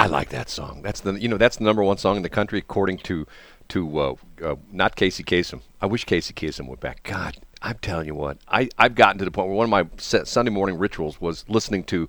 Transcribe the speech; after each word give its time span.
I 0.00 0.06
like 0.06 0.30
that 0.30 0.48
song. 0.48 0.80
That's 0.82 1.00
the 1.00 1.12
you 1.12 1.28
know 1.28 1.36
that's 1.36 1.58
the 1.58 1.64
number 1.64 1.82
one 1.82 1.98
song 1.98 2.16
in 2.16 2.22
the 2.22 2.30
country 2.30 2.58
according 2.58 2.98
to 2.98 3.26
to 3.68 3.98
uh, 3.98 4.14
uh, 4.42 4.56
not 4.72 4.96
Casey 4.96 5.22
Kasem. 5.22 5.60
I 5.80 5.86
wish 5.86 6.04
Casey 6.04 6.32
Kasem 6.32 6.66
went 6.66 6.80
back. 6.80 7.02
God, 7.02 7.36
I'm 7.60 7.76
telling 7.82 8.06
you 8.06 8.14
what, 8.14 8.38
I 8.48 8.70
I've 8.78 8.94
gotten 8.94 9.18
to 9.18 9.26
the 9.26 9.30
point 9.30 9.48
where 9.48 9.56
one 9.56 9.64
of 9.64 9.70
my 9.70 9.86
Sunday 9.98 10.50
morning 10.50 10.78
rituals 10.78 11.20
was 11.20 11.44
listening 11.48 11.84
to 11.84 12.08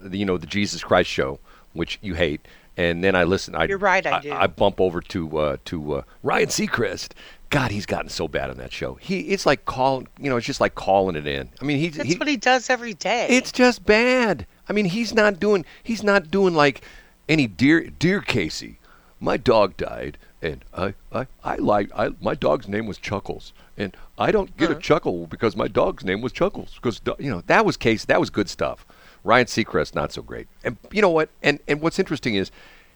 the, 0.00 0.16
you 0.16 0.24
know 0.24 0.38
the 0.38 0.46
Jesus 0.46 0.84
Christ 0.84 1.10
show, 1.10 1.40
which 1.72 1.98
you 2.02 2.14
hate, 2.14 2.46
and 2.76 3.02
then 3.02 3.16
I 3.16 3.24
listen. 3.24 3.56
I, 3.56 3.64
You're 3.64 3.78
right, 3.78 4.06
I 4.06 4.20
do. 4.20 4.32
I, 4.32 4.46
bump 4.46 4.80
over 4.80 5.00
to 5.00 5.38
uh, 5.38 5.56
to 5.64 5.94
uh, 5.94 6.02
Ryan 6.22 6.46
Seacrest. 6.46 7.14
God, 7.50 7.72
he's 7.72 7.86
gotten 7.86 8.08
so 8.10 8.28
bad 8.28 8.48
on 8.50 8.58
that 8.58 8.72
show. 8.72 8.94
He 8.94 9.20
it's 9.22 9.44
like 9.44 9.64
calling, 9.64 10.06
you 10.20 10.30
know, 10.30 10.36
it's 10.36 10.46
just 10.46 10.60
like 10.60 10.76
calling 10.76 11.16
it 11.16 11.26
in. 11.26 11.50
I 11.60 11.64
mean, 11.64 11.78
he's 11.78 11.96
That's 11.96 12.10
he, 12.10 12.16
what 12.16 12.28
he 12.28 12.36
does 12.36 12.70
every 12.70 12.94
day. 12.94 13.26
it's 13.28 13.50
just 13.50 13.84
bad. 13.84 14.46
I 14.68 14.72
mean, 14.72 14.84
he's 14.84 15.12
not 15.12 15.40
doing 15.40 15.64
he's 15.82 16.04
not 16.04 16.30
doing 16.30 16.54
like 16.54 16.82
any 17.28 17.46
dear 17.46 17.88
dear 17.90 18.20
Casey. 18.20 18.78
My 19.20 19.36
dog 19.36 19.76
died, 19.76 20.18
and 20.42 20.64
I 20.76 20.94
I 21.12 21.26
I 21.42 21.56
like 21.56 21.90
I 21.96 22.10
my 22.20 22.34
dog's 22.34 22.68
name 22.68 22.86
was 22.86 22.98
Chuckles, 22.98 23.52
and 23.78 23.96
I 24.18 24.30
don't 24.32 24.56
get 24.56 24.68
a 24.68 24.72
Uh-huh. 24.72 24.80
chuckle 24.80 25.26
because 25.26 25.56
my 25.56 25.68
dog's 25.68 26.04
name 26.04 26.20
was 26.20 26.32
Chuckles 26.32 26.74
because 26.74 27.00
you 27.18 27.30
know 27.30 27.42
that 27.46 27.64
was 27.64 27.76
Casey 27.76 28.04
that 28.08 28.20
was 28.20 28.30
good 28.30 28.48
stuff. 28.50 28.84
Ryan 29.22 29.46
Seacrest 29.46 29.94
not 29.94 30.12
so 30.12 30.20
great, 30.20 30.48
and 30.62 30.76
you 30.92 31.00
know 31.00 31.08
what? 31.10 31.30
And 31.42 31.58
and 31.66 31.80
what's 31.80 31.98
interesting 31.98 32.34
is 32.34 32.50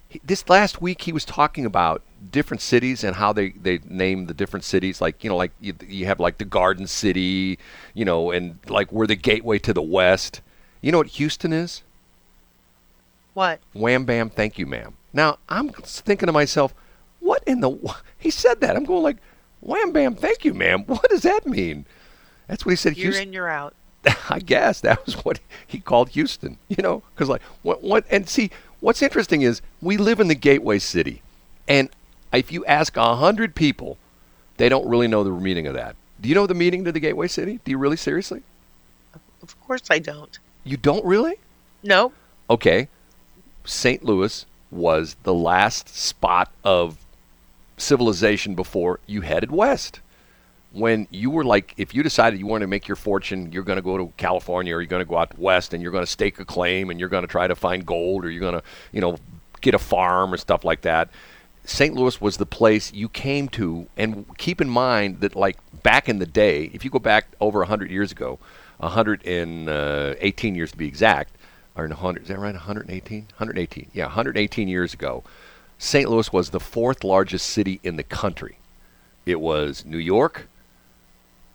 he, 0.09 0.21
this 0.25 0.47
last 0.51 0.83
week 0.83 1.03
he 1.03 1.13
was 1.13 1.25
talking 1.25 1.65
about 1.65 2.03
different 2.31 2.61
cities 2.61 3.03
and 3.05 3.17
how 3.17 3.33
they 3.33 3.51
they 3.51 3.79
name 3.89 4.27
the 4.27 4.35
different 4.35 4.65
cities 4.65 5.01
like 5.01 5.23
you 5.25 5.31
know 5.31 5.37
like 5.37 5.53
you, 5.61 5.73
you 5.87 6.05
have 6.07 6.19
like 6.21 6.37
the 6.39 6.45
garden 6.45 6.87
city 6.87 7.59
you 7.95 8.05
know 8.05 8.31
and 8.33 8.59
like 8.69 8.91
we're 8.93 9.07
the 9.07 9.15
gateway 9.17 9.57
to 9.59 9.73
the 9.73 9.81
west 9.83 10.41
you 10.83 10.91
know 10.91 10.99
what 10.99 11.07
houston 11.07 11.53
is 11.53 11.83
what? 13.39 13.61
wham 13.73 14.05
bam 14.05 14.29
thank 14.29 14.59
you 14.59 14.67
ma'am 14.67 14.95
now 15.13 15.39
i'm 15.49 15.69
thinking 15.71 16.27
to 16.27 16.33
myself 16.33 16.75
what 17.21 17.43
in 17.47 17.61
the 17.61 17.71
wh- 17.71 18.01
he 18.19 18.31
said 18.31 18.61
that 18.61 18.75
i'm 18.77 18.85
going 18.85 19.03
like 19.03 19.19
wham 19.61 19.93
bam 19.93 20.15
thank 20.15 20.45
you 20.45 20.53
ma'am 20.53 20.83
what 20.87 21.09
does 21.09 21.23
that 21.23 21.47
mean 21.47 21.87
that's 22.49 22.67
what 22.67 22.71
he 22.71 22.77
said 22.77 22.97
You're 22.97 23.13
houston 23.13 23.29
in, 23.29 23.33
you're 23.33 23.49
out. 23.49 23.75
I 24.31 24.39
guess 24.39 24.81
that 24.81 25.05
was 25.05 25.15
what 25.25 25.41
he 25.67 25.81
called 25.81 26.11
Houston. 26.11 26.59
You 26.69 26.83
know, 26.83 27.03
because 27.15 27.29
like 27.29 27.43
what 27.63 27.83
what 27.83 28.05
and 28.11 28.29
see 28.29 28.51
what's 28.81 29.03
interesting 29.03 29.43
is 29.43 29.61
we 29.83 29.97
live 29.97 30.21
in 30.21 30.29
the 30.29 30.35
gateway 30.35 30.79
city, 30.79 31.21
and 31.67 31.91
if 32.33 32.53
you 32.53 32.65
ask 32.67 32.97
a 32.97 33.17
hundred 33.17 33.55
people, 33.55 33.99
they 34.57 34.69
don't 34.69 34.89
really 34.89 35.09
know 35.09 35.25
the 35.25 35.31
meaning 35.31 35.67
of 35.67 35.75
that. 35.75 35.97
Do 36.21 36.29
you 36.29 36.35
know 36.35 36.47
the 36.47 36.55
meaning 36.55 36.85
to 36.85 36.93
the 36.93 37.01
gateway 37.01 37.29
city? 37.29 37.61
Do 37.65 37.71
you 37.71 37.79
really 37.79 37.97
seriously? 37.97 38.43
Of 39.43 39.61
course 39.61 39.83
I 39.91 39.99
don't. 39.99 40.39
You 40.65 40.77
don't 40.77 41.05
really? 41.05 41.35
No. 41.83 42.13
Okay, 42.49 42.89
St. 43.69 44.03
Louis 44.03 44.47
was 44.71 45.17
the 45.23 45.35
last 45.35 45.89
spot 45.95 46.51
of 46.65 46.97
civilization 47.77 48.55
before 48.55 48.99
you 49.07 49.21
headed 49.21 49.51
west. 49.51 50.01
When 50.73 51.07
you 51.11 51.31
were 51.31 51.45
like, 51.45 51.75
if 51.77 51.95
you 51.95 52.03
decided 52.03 52.39
you 52.39 52.47
wanted 52.47 52.65
to 52.65 52.69
make 52.69 52.89
your 52.89 52.97
fortune, 52.97 53.53
you're 53.53 53.63
going 53.63 53.77
to 53.77 53.83
go 53.83 53.97
to 53.97 54.13
California 54.17 54.75
or 54.75 54.81
you're 54.81 54.89
going 54.89 55.05
to 55.05 55.09
go 55.09 55.17
out 55.17 55.39
west 55.39 55.73
and 55.73 55.83
you're 55.83 55.93
going 55.93 56.05
to 56.05 56.11
stake 56.11 56.39
a 56.39 56.45
claim 56.45 56.91
and 56.91 56.99
you're 57.01 57.09
going 57.09 57.23
to 57.23 57.29
try 57.29 57.47
to 57.47 57.55
find 57.55 57.87
gold 57.87 58.25
or 58.25 58.31
you're 58.31 58.41
going 58.41 58.55
to, 58.55 58.63
you 58.93 59.01
know, 59.01 59.19
get 59.61 59.75
a 59.75 59.79
farm 59.79 60.33
or 60.33 60.37
stuff 60.37 60.65
like 60.65 60.83
that. 60.83 61.11
St. 61.65 61.95
Louis 61.95 62.21
was 62.21 62.39
the 62.39 62.47
place 62.47 62.93
you 62.95 63.11
came 63.11 63.49
to, 63.51 63.87
and 63.99 64.27
keep 64.39 64.63
in 64.63 64.71
mind 64.71 65.21
that, 65.21 65.37
like 65.37 65.59
back 65.83 66.09
in 66.09 66.19
the 66.19 66.27
day, 66.27 66.71
if 66.73 66.83
you 66.83 66.91
go 66.91 66.99
back 66.99 67.27
over 67.41 67.59
100 67.59 67.91
years 67.91 68.11
ago, 68.11 68.39
118 68.79 69.69
uh, 69.69 70.57
years 70.57 70.71
to 70.71 70.77
be 70.79 70.87
exact, 70.87 71.37
or 71.79 71.87
100, 71.87 72.23
is 72.23 72.29
that 72.29 72.39
right? 72.39 72.55
118? 72.55 73.21
118. 73.21 73.91
Yeah, 73.93 74.07
118 74.07 74.69
years 74.69 74.93
ago, 74.95 75.23
St. 75.79 76.09
Louis 76.09 76.33
was 76.33 76.51
the 76.51 76.61
fourth 76.61 77.05
largest 77.05 77.47
city 77.47 77.81
in 77.83 77.97
the 77.97 78.03
country. 78.03 78.59
It 79.25 79.41
was 79.41 79.85
New 79.85 79.99
York, 79.99 80.49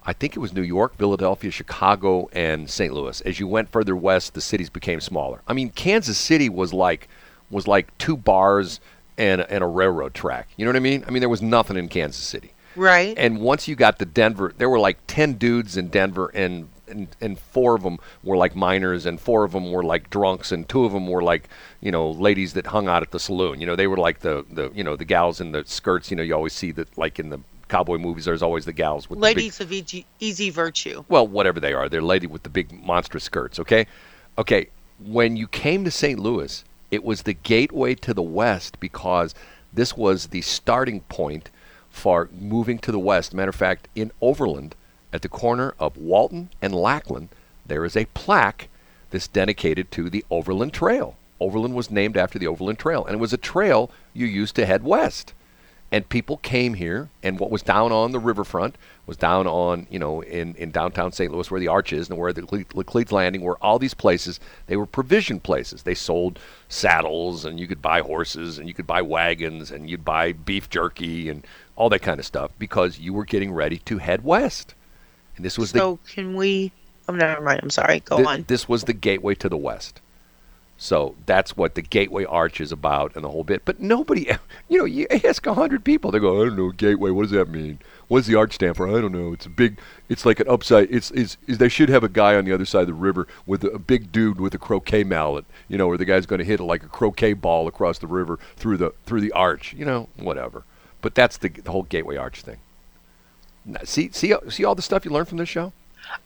I 0.05 0.13
think 0.13 0.35
it 0.35 0.39
was 0.39 0.53
New 0.53 0.63
York, 0.63 0.97
Philadelphia, 0.97 1.49
Chicago, 1.49 2.29
and 2.33 2.69
St. 2.69 2.93
Louis. 2.93 3.21
As 3.21 3.39
you 3.39 3.47
went 3.47 3.69
further 3.69 3.95
west, 3.95 4.33
the 4.33 4.41
cities 4.41 4.69
became 4.69 4.99
smaller. 4.99 5.41
I 5.47 5.53
mean, 5.53 5.69
Kansas 5.69 6.17
City 6.17 6.49
was 6.49 6.73
like 6.73 7.07
was 7.49 7.67
like 7.67 7.97
two 7.97 8.17
bars 8.17 8.79
and 9.17 9.41
and 9.41 9.63
a 9.63 9.67
railroad 9.67 10.13
track. 10.13 10.49
You 10.57 10.65
know 10.65 10.69
what 10.69 10.77
I 10.77 10.81
mean? 10.81 11.05
I 11.07 11.11
mean, 11.11 11.21
there 11.21 11.29
was 11.29 11.41
nothing 11.41 11.77
in 11.77 11.87
Kansas 11.87 12.21
City. 12.21 12.51
Right. 12.75 13.17
And 13.17 13.39
once 13.39 13.67
you 13.67 13.75
got 13.75 13.99
to 13.99 14.05
Denver, 14.05 14.53
there 14.57 14.69
were 14.69 14.79
like 14.79 14.97
ten 15.07 15.33
dudes 15.33 15.77
in 15.77 15.87
Denver, 15.87 16.31
and 16.33 16.67
and, 16.93 17.07
and 17.19 17.39
four 17.39 17.75
of 17.75 17.83
them 17.83 17.97
were 18.23 18.37
like 18.37 18.55
miners, 18.55 19.05
and 19.05 19.19
four 19.19 19.43
of 19.43 19.51
them 19.51 19.71
were 19.71 19.83
like 19.83 20.09
drunks, 20.09 20.51
and 20.51 20.67
two 20.67 20.85
of 20.85 20.93
them 20.93 21.07
were 21.07 21.23
like 21.23 21.49
you 21.81 21.91
know 21.91 22.09
ladies 22.09 22.53
that 22.53 22.67
hung 22.67 22.87
out 22.87 23.01
at 23.01 23.11
the 23.11 23.19
saloon. 23.19 23.59
You 23.59 23.67
know, 23.67 23.75
they 23.75 23.87
were 23.87 23.97
like 23.97 24.19
the 24.19 24.45
the 24.49 24.71
you 24.73 24.83
know 24.83 24.95
the 24.95 25.05
gals 25.05 25.41
in 25.41 25.51
the 25.51 25.63
skirts. 25.65 26.09
You 26.11 26.17
know, 26.17 26.23
you 26.23 26.33
always 26.33 26.53
see 26.53 26.71
that 26.71 26.97
like 26.97 27.19
in 27.19 27.29
the 27.29 27.39
cowboy 27.67 27.97
movies. 27.97 28.25
There's 28.25 28.43
always 28.43 28.65
the 28.65 28.73
gals 28.73 29.09
with 29.09 29.19
the 29.19 29.25
big, 29.25 29.37
Ladies 29.37 29.59
of 29.59 29.71
easy, 29.71 30.05
easy 30.19 30.49
virtue. 30.49 31.03
well, 31.09 31.27
whatever 31.27 31.59
they 31.59 31.73
are, 31.73 31.89
they're 31.89 32.01
lady 32.01 32.27
with 32.27 32.43
the 32.43 32.49
big 32.49 32.71
monstrous 32.71 33.23
skirts. 33.23 33.59
Okay, 33.59 33.87
okay. 34.37 34.67
When 35.03 35.35
you 35.35 35.47
came 35.47 35.83
to 35.83 35.91
St. 35.91 36.19
Louis, 36.19 36.63
it 36.91 37.03
was 37.03 37.23
the 37.23 37.33
gateway 37.33 37.95
to 37.95 38.13
the 38.13 38.21
west 38.21 38.79
because 38.79 39.33
this 39.73 39.97
was 39.97 40.27
the 40.27 40.41
starting 40.41 41.01
point 41.01 41.49
for 41.89 42.29
moving 42.31 42.77
to 42.79 42.91
the 42.91 42.99
west. 42.99 43.33
Matter 43.33 43.49
of 43.49 43.55
fact, 43.55 43.87
in 43.95 44.11
Overland, 44.21 44.75
at 45.13 45.21
the 45.21 45.29
corner 45.29 45.75
of 45.79 45.95
Walton 45.95 46.49
and 46.61 46.73
Lackland, 46.73 47.29
there 47.65 47.85
is 47.85 47.95
a 47.95 48.05
plaque 48.07 48.67
that's 49.11 49.27
dedicated 49.27 49.91
to 49.91 50.09
the 50.09 50.25
Overland 50.31 50.73
Trail. 50.73 51.15
Overland 51.39 51.75
was 51.75 51.91
named 51.91 52.17
after 52.17 52.39
the 52.39 52.47
Overland 52.47 52.79
Trail, 52.79 53.05
and 53.05 53.13
it 53.15 53.19
was 53.19 53.31
a 53.31 53.37
trail 53.37 53.91
you 54.13 54.25
used 54.25 54.55
to 54.55 54.65
head 54.65 54.83
west. 54.83 55.33
And 55.91 56.09
people 56.09 56.37
came 56.37 56.73
here 56.73 57.09
and 57.21 57.39
what 57.39 57.51
was 57.51 57.61
down 57.61 57.91
on 57.91 58.13
the 58.13 58.19
riverfront 58.19 58.77
was 59.05 59.15
down 59.15 59.45
on 59.45 59.85
you 59.91 59.99
know 59.99 60.21
in, 60.21 60.55
in 60.55 60.71
downtown 60.71 61.11
st 61.11 61.31
louis 61.31 61.51
where 61.51 61.59
the 61.59 61.67
arch 61.67 61.93
is 61.93 62.09
and 62.09 62.17
where 62.17 62.33
the 62.33 62.41
Cle- 62.41 62.63
Laclede's 62.73 63.11
landing 63.11 63.41
were 63.41 63.59
all 63.61 63.77
these 63.77 63.93
places 63.93 64.39
they 64.65 64.75
were 64.75 64.87
provision 64.87 65.39
places. 65.39 65.83
They 65.83 65.93
sold 65.93 66.39
saddles 66.67 67.45
and 67.45 67.59
you 67.59 67.67
could 67.67 67.79
buy 67.79 68.01
horses 68.01 68.57
and 68.57 68.67
you 68.67 68.73
could 68.73 68.87
buy 68.87 69.03
wagons 69.03 69.69
and 69.69 69.87
you'd 69.87 70.03
buy 70.03 70.31
beef 70.31 70.67
jerky 70.67 71.29
and 71.29 71.45
all 71.75 71.89
that 71.89 72.01
kind 72.01 72.19
of 72.19 72.25
stuff 72.25 72.49
because 72.57 72.97
you 72.97 73.13
were 73.13 73.25
getting 73.25 73.51
ready 73.51 73.77
to 73.77 73.99
head 73.99 74.23
west 74.23 74.73
and 75.35 75.45
this 75.45 75.57
was 75.57 75.71
So 75.71 75.99
can 76.07 76.35
we? 76.35 76.71
Oh, 77.07 77.13
never 77.13 77.41
mind. 77.41 77.59
I'm 77.63 77.69
sorry. 77.69 77.99
Go 77.99 78.17
the, 78.17 78.27
on. 78.27 78.45
this 78.47 78.69
was 78.69 78.83
the 78.85 78.93
gateway 78.93 79.35
to 79.35 79.49
the 79.49 79.57
west 79.57 80.01
so 80.83 81.15
that's 81.25 81.55
what 81.55 81.75
the 81.75 81.81
Gateway 81.81 82.25
Arch 82.25 82.59
is 82.59 82.71
about 82.73 83.15
and 83.15 83.23
the 83.23 83.29
whole 83.29 83.45
bit. 83.45 83.63
But 83.63 83.79
nobody, 83.79 84.27
you 84.67 84.77
know, 84.77 84.85
you 84.85 85.07
ask 85.23 85.45
a 85.45 85.53
hundred 85.53 85.85
people, 85.85 86.11
they 86.11 86.19
go, 86.19 86.41
I 86.41 86.45
don't 86.45 86.57
know, 86.57 86.71
Gateway. 86.71 87.11
What 87.11 87.23
does 87.23 87.31
that 87.31 87.47
mean? 87.47 87.79
What 88.09 88.19
does 88.19 88.27
the 88.27 88.35
arch 88.35 88.55
stand 88.55 88.75
for? 88.75 88.87
I 88.87 88.99
don't 88.99 89.13
know. 89.13 89.31
It's 89.31 89.45
a 89.45 89.49
big. 89.49 89.79
It's 90.09 90.25
like 90.25 90.41
an 90.41 90.49
upside. 90.49 90.91
It's 90.91 91.09
is 91.11 91.37
is 91.47 91.57
they 91.57 91.69
should 91.69 91.87
have 91.87 92.03
a 92.03 92.09
guy 92.09 92.35
on 92.35 92.43
the 92.43 92.51
other 92.51 92.65
side 92.65 92.81
of 92.81 92.87
the 92.87 92.93
river 92.93 93.27
with 93.45 93.63
a, 93.63 93.69
a 93.69 93.79
big 93.79 94.11
dude 94.11 94.41
with 94.41 94.53
a 94.53 94.57
croquet 94.57 95.05
mallet. 95.05 95.45
You 95.69 95.77
know, 95.77 95.87
where 95.87 95.97
the 95.97 96.05
guy's 96.05 96.25
going 96.25 96.39
to 96.39 96.45
hit 96.45 96.59
it 96.59 96.63
like 96.63 96.83
a 96.83 96.89
croquet 96.89 97.33
ball 97.33 97.67
across 97.67 97.99
the 97.99 98.07
river 98.07 98.37
through 98.57 98.77
the 98.77 98.93
through 99.05 99.21
the 99.21 99.31
arch. 99.31 99.73
You 99.73 99.85
know, 99.85 100.09
whatever. 100.17 100.65
But 101.01 101.15
that's 101.15 101.37
the, 101.37 101.49
the 101.49 101.71
whole 101.71 101.83
Gateway 101.83 102.17
Arch 102.17 102.41
thing. 102.41 102.57
See 103.85 104.09
see 104.11 104.33
see 104.49 104.65
all 104.65 104.75
the 104.75 104.81
stuff 104.81 105.05
you 105.05 105.11
learn 105.11 105.25
from 105.25 105.37
this 105.37 105.49
show. 105.49 105.71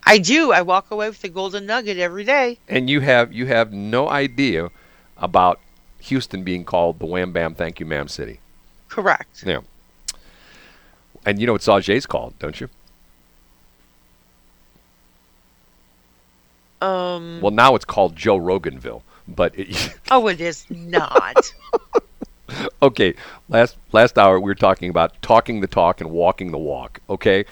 I 0.05 0.17
do. 0.17 0.51
I 0.51 0.63
walk 0.63 0.89
away 0.91 1.07
with 1.09 1.23
a 1.23 1.29
golden 1.29 1.65
nugget 1.67 1.97
every 1.97 2.23
day. 2.23 2.57
and 2.67 2.89
you 2.89 2.99
have 3.01 3.31
you 3.31 3.45
have 3.45 3.71
no 3.71 4.09
idea 4.09 4.69
about 5.17 5.59
Houston 5.99 6.43
being 6.43 6.63
called 6.65 6.99
the 6.99 7.05
Wham 7.05 7.31
Bam 7.31 7.53
Thank 7.55 7.79
You 7.79 7.85
Ma'am 7.85 8.07
City. 8.07 8.39
Correct. 8.89 9.43
Yeah. 9.45 9.59
And 11.25 11.39
you 11.39 11.45
know 11.45 11.53
what 11.53 11.61
Sauger's 11.61 12.05
called, 12.05 12.37
don't 12.39 12.59
you? 12.59 12.69
Um. 16.81 17.41
Well, 17.41 17.51
now 17.51 17.75
it's 17.75 17.85
called 17.85 18.15
Joe 18.15 18.37
Roganville. 18.39 19.01
But 19.27 19.57
it, 19.57 19.95
Oh, 20.09 20.27
it 20.27 20.39
is 20.39 20.65
not. 20.69 21.53
okay, 22.81 23.15
last 23.49 23.77
last 23.91 24.17
hour 24.17 24.39
we 24.39 24.49
were 24.49 24.55
talking 24.55 24.89
about 24.89 25.21
talking 25.21 25.61
the 25.61 25.67
talk 25.67 26.01
and 26.01 26.11
walking 26.11 26.51
the 26.51 26.57
walk. 26.57 26.99
Okay, 27.09 27.45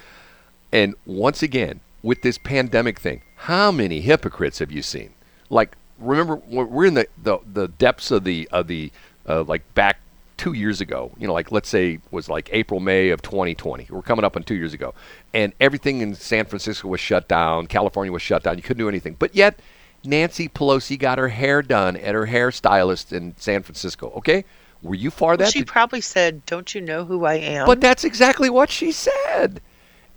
and 0.71 0.95
once 1.05 1.43
again 1.43 1.79
with 2.03 2.21
this 2.21 2.37
pandemic 2.37 2.99
thing, 2.99 3.21
how 3.35 3.71
many 3.71 4.01
hypocrites 4.01 4.59
have 4.59 4.71
you 4.71 4.81
seen? 4.81 5.13
Like, 5.49 5.75
remember 5.99 6.35
we're 6.47 6.85
in 6.85 6.93
the 6.95 7.07
the, 7.21 7.39
the 7.51 7.67
depths 7.67 8.11
of 8.11 8.23
the 8.23 8.47
of 8.51 8.67
the 8.67 8.91
uh, 9.27 9.43
like 9.43 9.73
back 9.73 9.99
two 10.37 10.53
years 10.53 10.81
ago. 10.81 11.11
You 11.17 11.27
know, 11.27 11.33
like 11.33 11.51
let's 11.51 11.69
say 11.69 11.99
was 12.11 12.29
like 12.29 12.49
April 12.51 12.79
May 12.79 13.09
of 13.09 13.21
2020. 13.21 13.87
We're 13.89 14.01
coming 14.01 14.25
up 14.25 14.35
on 14.35 14.43
two 14.43 14.55
years 14.55 14.73
ago, 14.73 14.93
and 15.33 15.53
everything 15.59 16.01
in 16.01 16.15
San 16.15 16.45
Francisco 16.45 16.87
was 16.87 16.99
shut 16.99 17.27
down. 17.27 17.67
California 17.67 18.11
was 18.11 18.21
shut 18.21 18.43
down. 18.43 18.57
You 18.57 18.63
couldn't 18.63 18.79
do 18.79 18.89
anything, 18.89 19.15
but 19.17 19.35
yet. 19.35 19.59
Nancy 20.07 20.47
Pelosi 20.47 20.99
got 20.99 21.17
her 21.17 21.29
hair 21.29 21.63
done 21.63 21.97
at 21.97 22.13
her 22.13 22.27
hairstylist 22.27 23.11
in 23.11 23.35
San 23.37 23.63
Francisco. 23.63 24.11
Okay, 24.17 24.45
were 24.85 24.95
you 24.95 25.11
far 25.11 25.35
that? 25.37 25.51
she 25.51 25.59
Did- 25.59 25.67
probably 25.67 26.01
said, 26.01 26.45
"Don't 26.45 26.73
you 26.73 26.81
know 26.81 27.05
who 27.05 27.25
I 27.25 27.35
am?" 27.35 27.65
but 27.65 27.81
that's 27.81 28.03
exactly 28.03 28.49
what 28.49 28.69
she 28.69 28.91
said. 28.91 29.61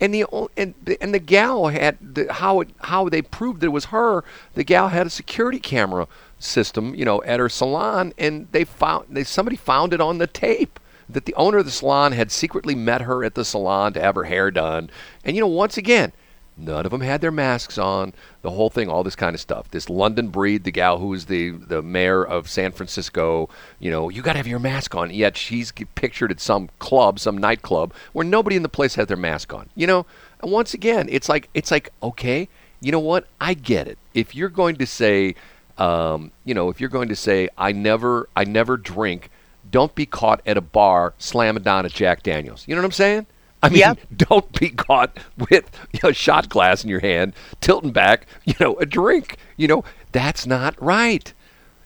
And 0.00 0.14
the 0.14 0.26
and 0.56 0.74
the, 0.84 0.96
and 1.02 1.12
the 1.12 1.18
gal 1.18 1.68
had 1.68 1.98
the, 2.00 2.32
how 2.32 2.60
it 2.60 2.68
how 2.82 3.08
they 3.08 3.22
proved 3.22 3.60
that 3.60 3.66
it 3.66 3.70
was 3.70 3.86
her. 3.86 4.22
The 4.54 4.62
gal 4.62 4.88
had 4.88 5.06
a 5.06 5.10
security 5.10 5.58
camera 5.58 6.06
system, 6.38 6.94
you 6.94 7.04
know, 7.04 7.22
at 7.24 7.40
her 7.40 7.48
salon, 7.48 8.12
and 8.16 8.46
they 8.52 8.64
found 8.64 9.06
they 9.10 9.24
somebody 9.24 9.56
found 9.56 9.92
it 9.92 10.00
on 10.00 10.18
the 10.18 10.28
tape 10.28 10.78
that 11.08 11.24
the 11.24 11.34
owner 11.34 11.58
of 11.58 11.64
the 11.64 11.70
salon 11.70 12.12
had 12.12 12.30
secretly 12.30 12.74
met 12.74 13.00
her 13.02 13.24
at 13.24 13.34
the 13.34 13.44
salon 13.44 13.92
to 13.94 14.00
have 14.00 14.14
her 14.14 14.24
hair 14.24 14.50
done. 14.50 14.90
And 15.24 15.34
you 15.34 15.40
know, 15.40 15.48
once 15.48 15.76
again, 15.76 16.12
None 16.58 16.84
of 16.84 16.90
them 16.90 17.00
had 17.00 17.20
their 17.20 17.30
masks 17.30 17.78
on. 17.78 18.12
The 18.42 18.50
whole 18.50 18.68
thing, 18.68 18.88
all 18.88 19.04
this 19.04 19.14
kind 19.14 19.34
of 19.34 19.40
stuff. 19.40 19.70
This 19.70 19.88
London 19.88 20.28
breed, 20.28 20.64
the 20.64 20.72
gal 20.72 20.98
who 20.98 21.06
was 21.06 21.26
the 21.26 21.50
the 21.50 21.82
mayor 21.82 22.24
of 22.24 22.50
San 22.50 22.72
Francisco, 22.72 23.48
you 23.78 23.90
know, 23.90 24.08
you 24.08 24.22
got 24.22 24.32
to 24.32 24.38
have 24.38 24.46
your 24.46 24.58
mask 24.58 24.94
on. 24.94 25.10
Yet 25.10 25.36
she's 25.36 25.72
pictured 25.94 26.32
at 26.32 26.40
some 26.40 26.68
club, 26.80 27.20
some 27.20 27.38
nightclub, 27.38 27.94
where 28.12 28.24
nobody 28.26 28.56
in 28.56 28.62
the 28.62 28.68
place 28.68 28.96
had 28.96 29.06
their 29.08 29.16
mask 29.16 29.54
on. 29.54 29.70
You 29.76 29.86
know, 29.86 30.06
and 30.42 30.50
once 30.50 30.74
again, 30.74 31.08
it's 31.10 31.28
like 31.28 31.48
it's 31.54 31.70
like 31.70 31.90
okay, 32.02 32.48
you 32.80 32.92
know 32.92 33.00
what? 33.00 33.26
I 33.40 33.54
get 33.54 33.88
it. 33.88 33.98
If 34.14 34.34
you're 34.34 34.48
going 34.48 34.76
to 34.76 34.86
say, 34.86 35.34
um, 35.78 36.32
you 36.44 36.54
know, 36.54 36.68
if 36.68 36.80
you're 36.80 36.90
going 36.90 37.08
to 37.08 37.16
say, 37.16 37.48
I 37.56 37.72
never, 37.72 38.28
I 38.36 38.44
never 38.44 38.76
drink. 38.76 39.30
Don't 39.70 39.94
be 39.94 40.06
caught 40.06 40.40
at 40.46 40.56
a 40.56 40.60
bar 40.60 41.14
slamming 41.18 41.62
down 41.62 41.86
a 41.86 41.88
Jack 41.88 42.22
Daniels. 42.22 42.64
You 42.66 42.74
know 42.74 42.80
what 42.80 42.86
I'm 42.86 42.92
saying? 42.92 43.26
I 43.62 43.68
mean, 43.68 43.78
Yep. 43.80 43.98
don't 44.16 44.58
be 44.60 44.70
caught 44.70 45.18
with 45.36 45.70
you 45.92 46.00
know, 46.02 46.10
a 46.10 46.14
shot 46.14 46.48
glass 46.48 46.84
in 46.84 46.90
your 46.90 47.00
hand, 47.00 47.34
tilting 47.60 47.90
back, 47.92 48.26
you 48.44 48.54
know, 48.60 48.76
a 48.76 48.86
drink. 48.86 49.36
You 49.56 49.68
know, 49.68 49.84
that's 50.12 50.46
not 50.46 50.80
right. 50.82 51.32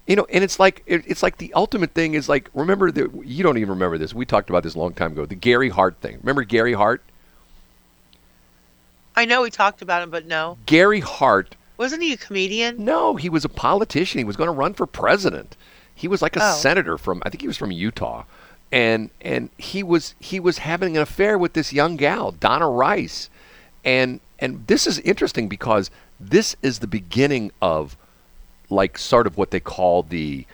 You 0.07 0.17
know, 0.17 0.27
and 0.31 0.43
it's 0.45 0.59
like 0.59 0.83
it, 0.87 1.03
it's 1.07 1.23
like 1.23 1.39
the 1.39 1.53
ultimate 1.55 1.95
thing 1.95 2.15
is 2.15 2.29
like 2.29 2.51
remember 2.55 2.91
the 2.91 3.09
you 3.25 3.43
don't 3.43 3.57
even 3.59 3.71
remember 3.71 3.97
this. 3.99 4.13
We 4.13 4.27
talked 4.27 4.51
about 4.51 4.65
this 4.65 4.75
a 4.75 4.79
long 4.79 4.93
time 4.95 5.13
ago. 5.13 5.25
The 5.27 5.35
Gary 5.37 5.69
Hart 5.71 5.97
thing. 6.01 6.19
Remember 6.23 6.43
Gary 6.43 6.73
Hart? 6.75 7.03
I 9.15 9.25
know 9.25 9.43
we 9.43 9.51
talked 9.51 9.83
about 9.83 10.03
him, 10.03 10.11
but 10.11 10.27
no. 10.27 10.59
Gary 10.67 11.01
Hart. 11.01 11.55
Wasn't 11.77 12.03
he 12.03 12.13
a 12.13 12.17
comedian? 12.17 12.85
No, 12.85 13.17
he 13.17 13.29
was 13.29 13.45
a 13.45 13.49
politician. 13.49 14.19
He 14.19 14.25
was 14.25 14.37
going 14.37 14.47
to 14.49 14.53
run 14.53 14.75
for 14.75 14.87
president. 14.87 15.57
He 15.95 16.09
was 16.09 16.23
like 16.23 16.37
a 16.37 16.41
Oh. 16.43 16.55
senator 16.55 16.97
from 16.99 17.23
I 17.25 17.31
think 17.31 17.41
he 17.43 17.47
was 17.49 17.57
from 17.57 17.71
Utah. 17.73 18.25
And 18.73 19.11
and 19.21 19.51
he 19.59 19.83
was 19.83 20.15
he 20.19 20.41
was 20.41 20.59
having 20.59 20.97
an 20.97 21.03
affair 21.03 21.37
with 21.39 21.53
this 21.53 21.73
young 21.73 21.97
gal, 21.97 22.33
Donna 22.33 22.69
Rice. 22.69 23.29
And 23.85 24.21
and 24.39 24.67
this 24.67 24.87
is 24.87 24.99
interesting 25.01 25.49
because 25.49 25.91
this 26.19 26.57
is 26.63 26.79
the 26.79 26.87
beginning 26.87 27.53
of 27.61 27.97
like 28.71 28.97
sort 28.97 29.27
of 29.27 29.37
what 29.37 29.51
they 29.51 29.61
call 29.61 30.03
the 30.03 30.47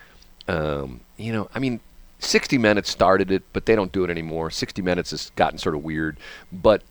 um, 0.49 1.01
you 1.17 1.33
know, 1.33 1.49
I 1.55 1.59
mean 1.59 1.81
60 2.19 2.59
minutes 2.59 2.91
started 2.91 3.31
it, 3.31 3.45
but 3.53 3.67
they 3.67 3.77
don't 3.77 3.93
do 3.93 4.05
it 4.05 4.11
anymore. 4.11 4.51
60 4.51 4.83
minutes 4.83 5.13
has 5.13 5.31
gotten 5.37 5.59
sort 5.59 5.75
of 5.75 5.85
weird, 5.85 6.17
but 6.53 6.83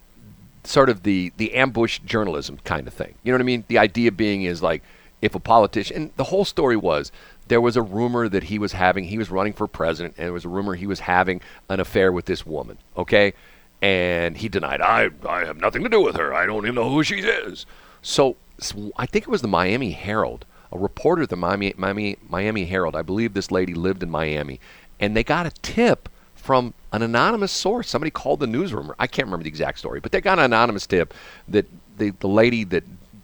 sort 0.64 0.90
of 0.90 1.04
the 1.04 1.32
the 1.38 1.54
ambush 1.54 2.00
journalism 2.00 2.60
kind 2.64 2.88
of 2.88 2.94
thing. 2.94 3.16
You 3.24 3.32
know 3.32 3.38
what 3.38 3.44
I 3.44 3.46
mean? 3.46 3.64
The 3.68 3.78
idea 3.78 4.12
being 4.12 4.44
is 4.44 4.62
like 4.62 4.84
if 5.22 5.36
a 5.36 5.40
politician 5.40 5.96
and 5.96 6.12
the 6.16 6.26
whole 6.26 6.46
story 6.46 6.78
was 6.78 7.12
there 7.48 7.62
was 7.62 7.76
a 7.76 7.82
rumor 7.82 8.28
that 8.30 8.44
he 8.44 8.60
was 8.60 8.74
having 8.74 9.06
he 9.06 9.18
was 9.18 9.32
running 9.32 9.54
for 9.54 9.68
president 9.68 10.16
and 10.18 10.26
there 10.26 10.34
was 10.34 10.46
a 10.46 10.50
rumor 10.50 10.76
he 10.76 10.88
was 10.88 11.00
having 11.02 11.42
an 11.70 11.80
affair 11.80 12.12
with 12.12 12.26
this 12.26 12.46
woman, 12.46 12.78
okay? 12.96 13.34
And 13.82 14.38
he 14.38 14.50
denied, 14.50 14.82
I 14.82 15.10
I 15.28 15.46
have 15.46 15.58
nothing 15.58 15.84
to 15.84 15.90
do 15.90 16.02
with 16.02 16.16
her. 16.16 16.34
I 16.34 16.46
don't 16.46 16.66
even 16.66 16.76
know 16.76 16.90
who 16.90 17.04
she 17.04 17.20
is. 17.20 17.66
So, 18.02 18.38
so 18.60 18.92
I 18.98 19.06
think 19.06 19.26
it 19.26 19.30
was 19.30 19.42
the 19.42 19.48
Miami 19.48 19.92
Herald, 19.92 20.46
a 20.72 20.78
reporter 20.78 21.24
at 21.24 21.30
the 21.30 21.36
Miami 21.36 21.74
Miami 21.78 22.18
Miami 22.28 22.66
Herald. 22.66 22.96
I 22.96 23.02
believe 23.02 23.34
this 23.34 23.52
lady 23.52 23.74
lived 23.74 24.04
in 24.04 24.10
Miami 24.10 24.60
and 25.00 25.16
they 25.16 25.24
got 25.24 25.46
a 25.46 25.52
tip 25.62 26.10
from 26.36 26.74
an 26.94 27.02
anonymous 27.02 27.52
source. 27.52 27.90
Somebody 27.90 28.12
called 28.12 28.40
the 28.40 28.48
newsroom. 28.48 28.94
I 28.98 29.08
can't 29.08 29.28
remember 29.28 29.44
the 29.44 29.50
exact 29.50 29.80
story, 29.80 30.00
but 30.00 30.12
they 30.12 30.22
got 30.22 30.40
an 30.40 30.46
anonymous 30.46 30.88
tip 30.88 31.14
that 31.48 31.66
the, 31.98 32.12
the 32.12 32.28
lady 32.28 32.64
that 32.66 32.84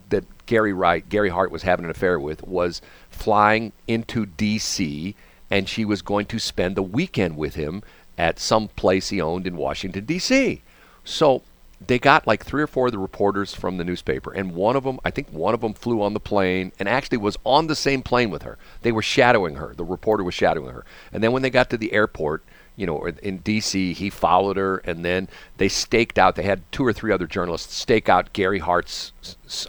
that 0.10 0.26
Gary 0.46 0.74
Wright, 0.74 1.08
Gary 1.08 1.30
Hart 1.30 1.50
was 1.50 1.64
having 1.64 1.86
an 1.86 1.92
affair 1.92 2.20
with 2.20 2.44
was 2.44 2.82
flying 3.14 3.72
into 3.88 4.26
D.C. 4.26 5.16
and 5.50 5.70
she 5.70 5.86
was 5.86 6.02
going 6.02 6.26
to 6.28 6.40
spend 6.40 6.76
the 6.76 6.84
weekend 6.84 7.38
with 7.38 7.56
him 7.56 7.84
at 8.18 8.40
some 8.40 8.68
place 8.70 9.10
he 9.10 9.22
owned 9.22 9.48
in 9.48 9.58
Washington 9.58 10.06
D.C. 10.06 10.62
So 11.04 11.42
they 11.86 12.00
got 12.00 12.28
like 12.28 12.46
three 12.46 12.62
or 12.62 12.68
four 12.68 12.88
of 12.88 12.92
the 12.92 13.00
reporters 13.00 13.54
from 13.54 13.78
the 13.78 13.84
newspaper, 13.84 14.32
and 14.32 14.56
one 14.56 14.76
of 14.76 14.84
them, 14.84 15.00
I 15.04 15.12
think 15.12 15.30
one 15.32 15.54
of 15.54 15.62
them 15.62 15.74
flew 15.74 16.02
on 16.02 16.14
the 16.14 16.20
plane 16.20 16.72
and 16.80 16.88
actually 16.88 17.18
was 17.18 17.38
on 17.44 17.68
the 17.68 17.76
same 17.76 18.02
plane 18.02 18.30
with 18.30 18.44
her. 18.44 18.58
They 18.82 18.92
were 18.92 19.02
shadowing 19.02 19.56
her. 19.56 19.74
The 19.76 19.84
reporter 19.84 20.24
was 20.24 20.34
shadowing 20.34 20.74
her. 20.74 20.86
And 21.12 21.24
then 21.24 21.32
when 21.32 21.42
they 21.42 21.50
got 21.50 21.70
to 21.72 21.78
the 21.78 21.94
airport, 21.94 22.44
you 22.76 22.86
know, 22.86 23.06
in 23.06 23.38
D.C., 23.40 23.94
he 23.94 24.10
followed 24.10 24.58
her, 24.58 24.78
and 24.80 25.06
then 25.06 25.28
they 25.58 25.68
staked 25.70 26.18
out. 26.18 26.36
They 26.36 26.44
had 26.44 26.62
two 26.72 26.86
or 26.86 26.94
three 26.94 27.12
other 27.12 27.28
journalists 27.28 27.76
stake 27.76 28.10
out 28.10 28.34
Gary 28.34 28.60
Hart's 28.60 29.14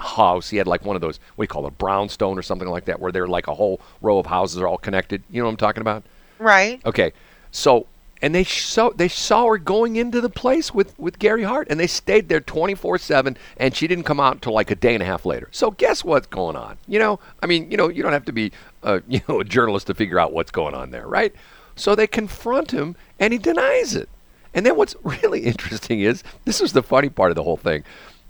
house. 0.01 0.51
He 0.51 0.56
had 0.56 0.67
like 0.67 0.85
one 0.85 0.97
of 0.97 1.03
those, 1.03 1.21
what 1.37 1.43
do 1.43 1.45
you 1.45 1.49
call 1.49 1.65
it, 1.65 1.69
a 1.69 1.73
brownstone 1.73 2.39
or 2.39 2.43
something 2.43 2.69
like 2.69 2.87
that, 2.87 3.01
where 3.01 3.12
they're 3.12 3.29
like 3.29 3.47
a 3.47 3.55
whole 3.55 3.81
row 4.01 4.19
of 4.19 4.27
houses 4.27 4.59
are 4.59 4.67
all 4.67 4.79
connected. 4.79 5.23
You 5.31 5.41
know 5.41 5.47
what 5.47 5.53
I'm 5.53 5.56
talking 5.59 5.83
about? 5.83 6.05
Right. 6.39 6.81
Okay, 6.87 7.12
so 7.51 7.87
and 8.25 8.35
they 8.35 8.45
saw 8.45 8.89
they 8.89 9.09
saw 9.09 9.47
her 9.49 9.59
going 9.59 9.97
into 9.97 10.21
the 10.23 10.31
place 10.31 10.73
with 10.73 10.99
with 10.99 11.19
Gary 11.19 11.43
Hart, 11.43 11.67
and 11.69 11.79
they 11.79 11.87
stayed 11.87 12.31
there 12.31 12.41
24 12.41 12.97
seven, 12.97 13.37
and 13.59 13.77
she 13.77 13.87
didn't 13.87 14.05
come 14.05 14.19
out 14.19 14.37
until 14.37 14.55
like 14.55 14.71
a 14.71 14.75
day 14.75 14.95
and 14.95 15.03
a 15.03 15.07
half 15.07 15.27
later. 15.27 15.49
So 15.50 15.73
guess 15.73 16.03
what's 16.03 16.27
going 16.27 16.57
on? 16.57 16.79
You 16.89 16.99
know, 16.99 17.21
I 17.43 17.47
mean, 17.47 17.71
you 17.71 17.77
know, 17.77 17.89
you 17.89 18.03
don't 18.03 18.12
have 18.12 18.25
to 18.25 18.33
be 18.33 18.53
uh, 18.83 19.00
you 19.09 19.21
know 19.29 19.41
a 19.41 19.45
journalist 19.45 19.89
to 19.89 19.95
figure 19.95 20.19
out 20.19 20.33
what's 20.33 20.50
going 20.50 20.75
on 20.75 20.91
there, 20.91 21.07
right? 21.07 21.35
So 21.76 21.94
they 21.94 22.06
confront 22.06 22.71
him, 22.71 22.97
and 23.19 23.32
he 23.32 23.38
denies 23.38 23.94
it. 23.94 24.09
And 24.53 24.65
then 24.65 24.76
what's 24.76 24.94
really 25.03 25.41
interesting 25.41 26.00
is 26.00 26.23
this 26.44 26.61
was 26.61 26.73
the 26.73 26.82
funny 26.82 27.09
part 27.09 27.31
of 27.31 27.37
the 27.37 27.43
whole 27.43 27.56
thing. 27.56 27.85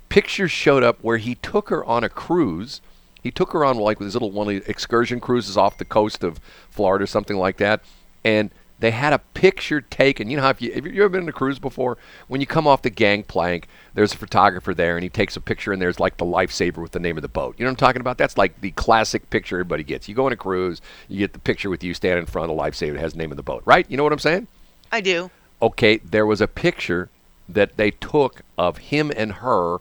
Pictures 0.09 0.51
showed 0.51 0.83
up 0.83 0.99
where 1.03 1.19
he 1.19 1.35
took 1.37 1.69
her 1.69 1.85
on 1.85 2.05
a 2.05 2.09
cruise. 2.09 2.81
He 3.23 3.31
took 3.31 3.53
her 3.53 3.65
on 3.65 3.79
like 3.79 3.99
his 3.99 4.15
little 4.15 4.31
one 4.31 4.49
excursion 4.49 5.21
cruises 5.21 5.57
off 5.57 5.79
the 5.79 5.85
coast 5.85 6.23
of 6.23 6.39
Florida 6.71 7.05
or 7.05 7.07
something 7.07 7.37
like 7.37 7.57
that, 7.59 7.81
and 8.25 8.51
they 8.81 8.91
had 8.91 9.13
a 9.13 9.19
picture 9.19 9.81
taken. 9.81 10.29
You 10.29 10.37
know 10.37 10.43
how 10.43 10.51
if 10.51 10.61
you 10.61 10.73
have 10.73 10.87
you 10.87 11.03
ever 11.03 11.09
been 11.09 11.23
on 11.23 11.29
a 11.29 11.33
cruise 11.33 11.59
before? 11.59 11.97
When 12.29 12.41
you 12.41 12.47
come 12.47 12.67
off 12.67 12.83
the 12.83 12.91
gangplank, 12.91 13.69
there's 13.95 14.13
a 14.13 14.17
photographer 14.17 14.75
there, 14.75 14.97
and 14.97 15.03
he 15.03 15.09
takes 15.09 15.37
a 15.37 15.41
picture, 15.41 15.73
and 15.73 15.81
there's 15.81 16.01
like 16.01 16.17
the 16.17 16.25
lifesaver 16.25 16.79
with 16.79 16.93
the 16.93 17.01
name 17.01 17.17
of 17.17 17.23
the 17.23 17.29
boat. 17.29 17.55
You 17.57 17.65
know 17.65 17.71
what 17.71 17.83
I'm 17.83 17.87
talking 17.87 18.01
about? 18.01 18.19
That's 18.19 18.37
like 18.37 18.61
the 18.61 18.73
classic 18.73 19.31
picture 19.31 19.57
everybody 19.57 19.85
gets. 19.85 20.09
You 20.09 20.15
go 20.15 20.27
on 20.27 20.33
a 20.33 20.37
cruise, 20.37 20.81
you 21.09 21.19
get 21.19 21.33
the 21.33 21.39
picture 21.39 21.71
with 21.71 21.85
you 21.85 21.95
standing 21.95 22.23
in 22.23 22.27
front 22.27 22.51
of 22.51 22.57
the 22.57 22.63
lifesaver 22.63 22.95
that 22.95 23.01
has 23.01 23.13
the 23.13 23.19
name 23.19 23.31
of 23.31 23.37
the 23.37 23.43
boat, 23.43 23.63
right? 23.65 23.89
You 23.89 23.97
know 23.97 24.03
what 24.05 24.13
I'm 24.13 24.19
saying? 24.19 24.49
I 24.93 25.01
do. 25.01 25.31
okay, 25.63 25.97
there 25.99 26.27
was 26.27 26.41
a 26.41 26.47
picture 26.47 27.09
that 27.49 27.77
they 27.77 27.91
took 27.91 28.43
of 28.59 28.79
him 28.79 29.11
and 29.17 29.33
her 29.35 29.79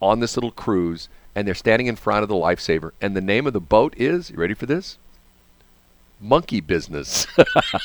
on 0.00 0.20
this 0.20 0.36
little 0.36 0.50
cruise, 0.52 1.08
and 1.34 1.46
they're 1.46 1.54
standing 1.54 1.86
in 1.86 1.96
front 1.96 2.22
of 2.22 2.28
the 2.28 2.34
lifesaver. 2.34 2.92
And 3.00 3.16
the 3.16 3.20
name 3.20 3.46
of 3.46 3.52
the 3.52 3.60
boat 3.60 3.94
is, 3.96 4.30
you 4.30 4.36
ready 4.36 4.54
for 4.54 4.66
this? 4.66 4.98
Monkey 6.20 6.60
Business. 6.60 7.26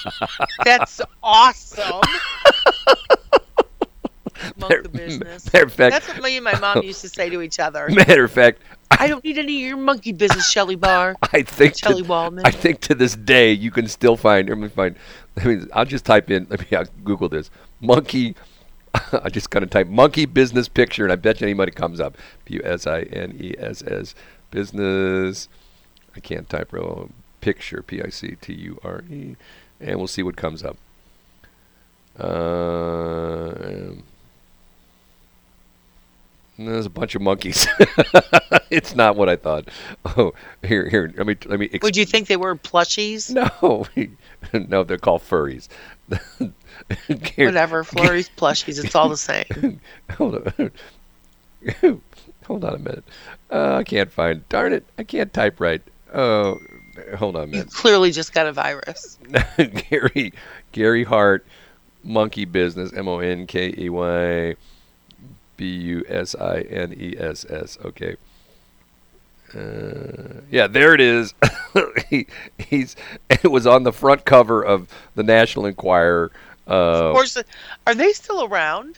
That's 0.65 1.01
awesome. 1.21 2.01
Monkey 4.57 4.87
business. 4.89 5.53
matter 5.53 5.65
of 5.65 5.73
fact- 5.73 5.93
That's 5.93 6.07
what 6.07 6.21
me 6.21 6.35
and 6.37 6.43
my 6.43 6.59
mom 6.59 6.83
used 6.83 7.01
to 7.01 7.09
say 7.09 7.29
to 7.29 7.41
each 7.41 7.59
other. 7.59 7.87
Matter 7.89 8.25
of 8.25 8.31
fact, 8.31 8.61
I 8.91 9.07
don't 9.07 9.23
need 9.23 9.37
any 9.37 9.61
of 9.63 9.67
your 9.67 9.77
monkey 9.77 10.11
business, 10.11 10.49
Shelly 10.49 10.75
Barr. 10.75 11.15
I 11.31 11.43
think 11.43 11.77
Shelley 11.77 12.01
to, 12.01 12.07
Waldman. 12.07 12.45
I 12.45 12.51
think 12.51 12.81
to 12.81 12.95
this 12.95 13.15
day 13.15 13.51
you 13.53 13.71
can 13.71 13.87
still 13.87 14.17
find. 14.17 14.49
Let 14.49 14.57
me 14.57 14.67
find. 14.67 14.95
Let 15.37 15.45
me. 15.45 15.61
I'll 15.73 15.85
just 15.85 16.03
type 16.05 16.29
in. 16.29 16.47
Let 16.49 16.59
me 16.59 16.77
I'll 16.77 16.85
Google 17.03 17.29
this. 17.29 17.49
Monkey. 17.79 18.35
I 19.23 19.29
just 19.29 19.49
gonna 19.49 19.65
type 19.65 19.87
monkey 19.87 20.25
business 20.25 20.67
picture, 20.67 21.03
and 21.03 21.11
I 21.11 21.15
bet 21.15 21.41
you 21.41 21.47
anybody 21.47 21.71
comes 21.71 21.99
up. 21.99 22.15
B 22.45 22.55
u 22.55 22.61
s 22.63 22.85
i 22.85 23.01
n 23.01 23.35
e 23.39 23.55
s 23.57 23.81
s 23.87 24.13
business. 24.51 25.47
I 26.15 26.19
can't 26.19 26.47
type 26.47 26.73
real 26.73 27.09
picture. 27.43 27.83
P 27.83 28.01
I 28.01 28.09
C 28.09 28.37
T 28.39 28.53
U 28.53 28.79
R 28.83 29.03
E, 29.09 29.35
and 29.81 29.97
we'll 29.97 30.07
see 30.07 30.23
what 30.23 30.37
comes 30.37 30.63
up. 30.63 30.77
Uh, 32.17 33.91
there's 36.57 36.85
a 36.85 36.89
bunch 36.89 37.15
of 37.15 37.21
monkeys. 37.21 37.67
it's 38.69 38.95
not 38.95 39.15
what 39.15 39.27
I 39.27 39.35
thought. 39.35 39.67
Oh, 40.05 40.33
here, 40.61 40.87
here. 40.87 41.11
Let 41.17 41.27
me, 41.27 41.35
let 41.45 41.59
me. 41.59 41.69
Ex- 41.73 41.83
Would 41.83 41.97
you 41.97 42.05
think 42.05 42.27
they 42.27 42.37
were 42.37 42.55
plushies? 42.55 43.29
no, 43.31 43.87
no, 44.67 44.83
they're 44.83 44.97
called 44.97 45.21
furries. 45.21 45.67
Whatever, 47.37 47.83
Flurries, 47.83 48.29
plushies, 48.37 48.83
it's 48.83 48.95
all 48.95 49.09
the 49.09 49.17
same. 49.17 49.79
Hold 50.11 50.35
on. 50.35 50.71
hold 52.45 52.63
on 52.63 52.75
a 52.75 52.79
minute. 52.79 53.03
Uh, 53.51 53.75
I 53.75 53.83
can't 53.83 54.11
find. 54.11 54.47
Darn 54.49 54.73
it! 54.73 54.85
I 54.97 55.03
can't 55.03 55.33
type 55.33 55.59
right. 55.59 55.81
Oh, 56.13 56.59
hold 57.17 57.35
on 57.35 57.53
a 57.53 57.57
You 57.57 57.63
clearly 57.65 58.11
just 58.11 58.33
got 58.33 58.47
a 58.47 58.53
virus. 58.53 59.17
Gary, 59.89 60.33
Gary 60.71 61.03
Hart, 61.03 61.45
Monkey 62.03 62.45
Business. 62.45 62.91
M 62.93 63.07
O 63.07 63.19
N 63.19 63.47
K 63.47 63.73
E 63.77 63.89
Y 63.89 64.55
B 65.57 65.65
U 65.65 66.05
S 66.07 66.35
I 66.35 66.61
N 66.61 66.93
E 66.97 67.15
S 67.17 67.45
S. 67.49 67.77
Okay. 67.83 68.15
Uh, 69.55 70.41
yeah, 70.49 70.67
there 70.67 70.93
it 70.95 71.01
is. 71.01 71.33
he, 72.09 72.25
he's. 72.57 72.95
It 73.29 73.51
was 73.51 73.67
on 73.67 73.83
the 73.83 73.93
front 73.93 74.25
cover 74.25 74.63
of 74.63 74.87
the 75.15 75.23
National 75.23 75.65
Enquirer. 75.67 76.31
Uh, 76.67 77.09
Of 77.09 77.13
course, 77.15 77.37
are 77.85 77.95
they 77.95 78.13
still 78.13 78.43
around? 78.45 78.97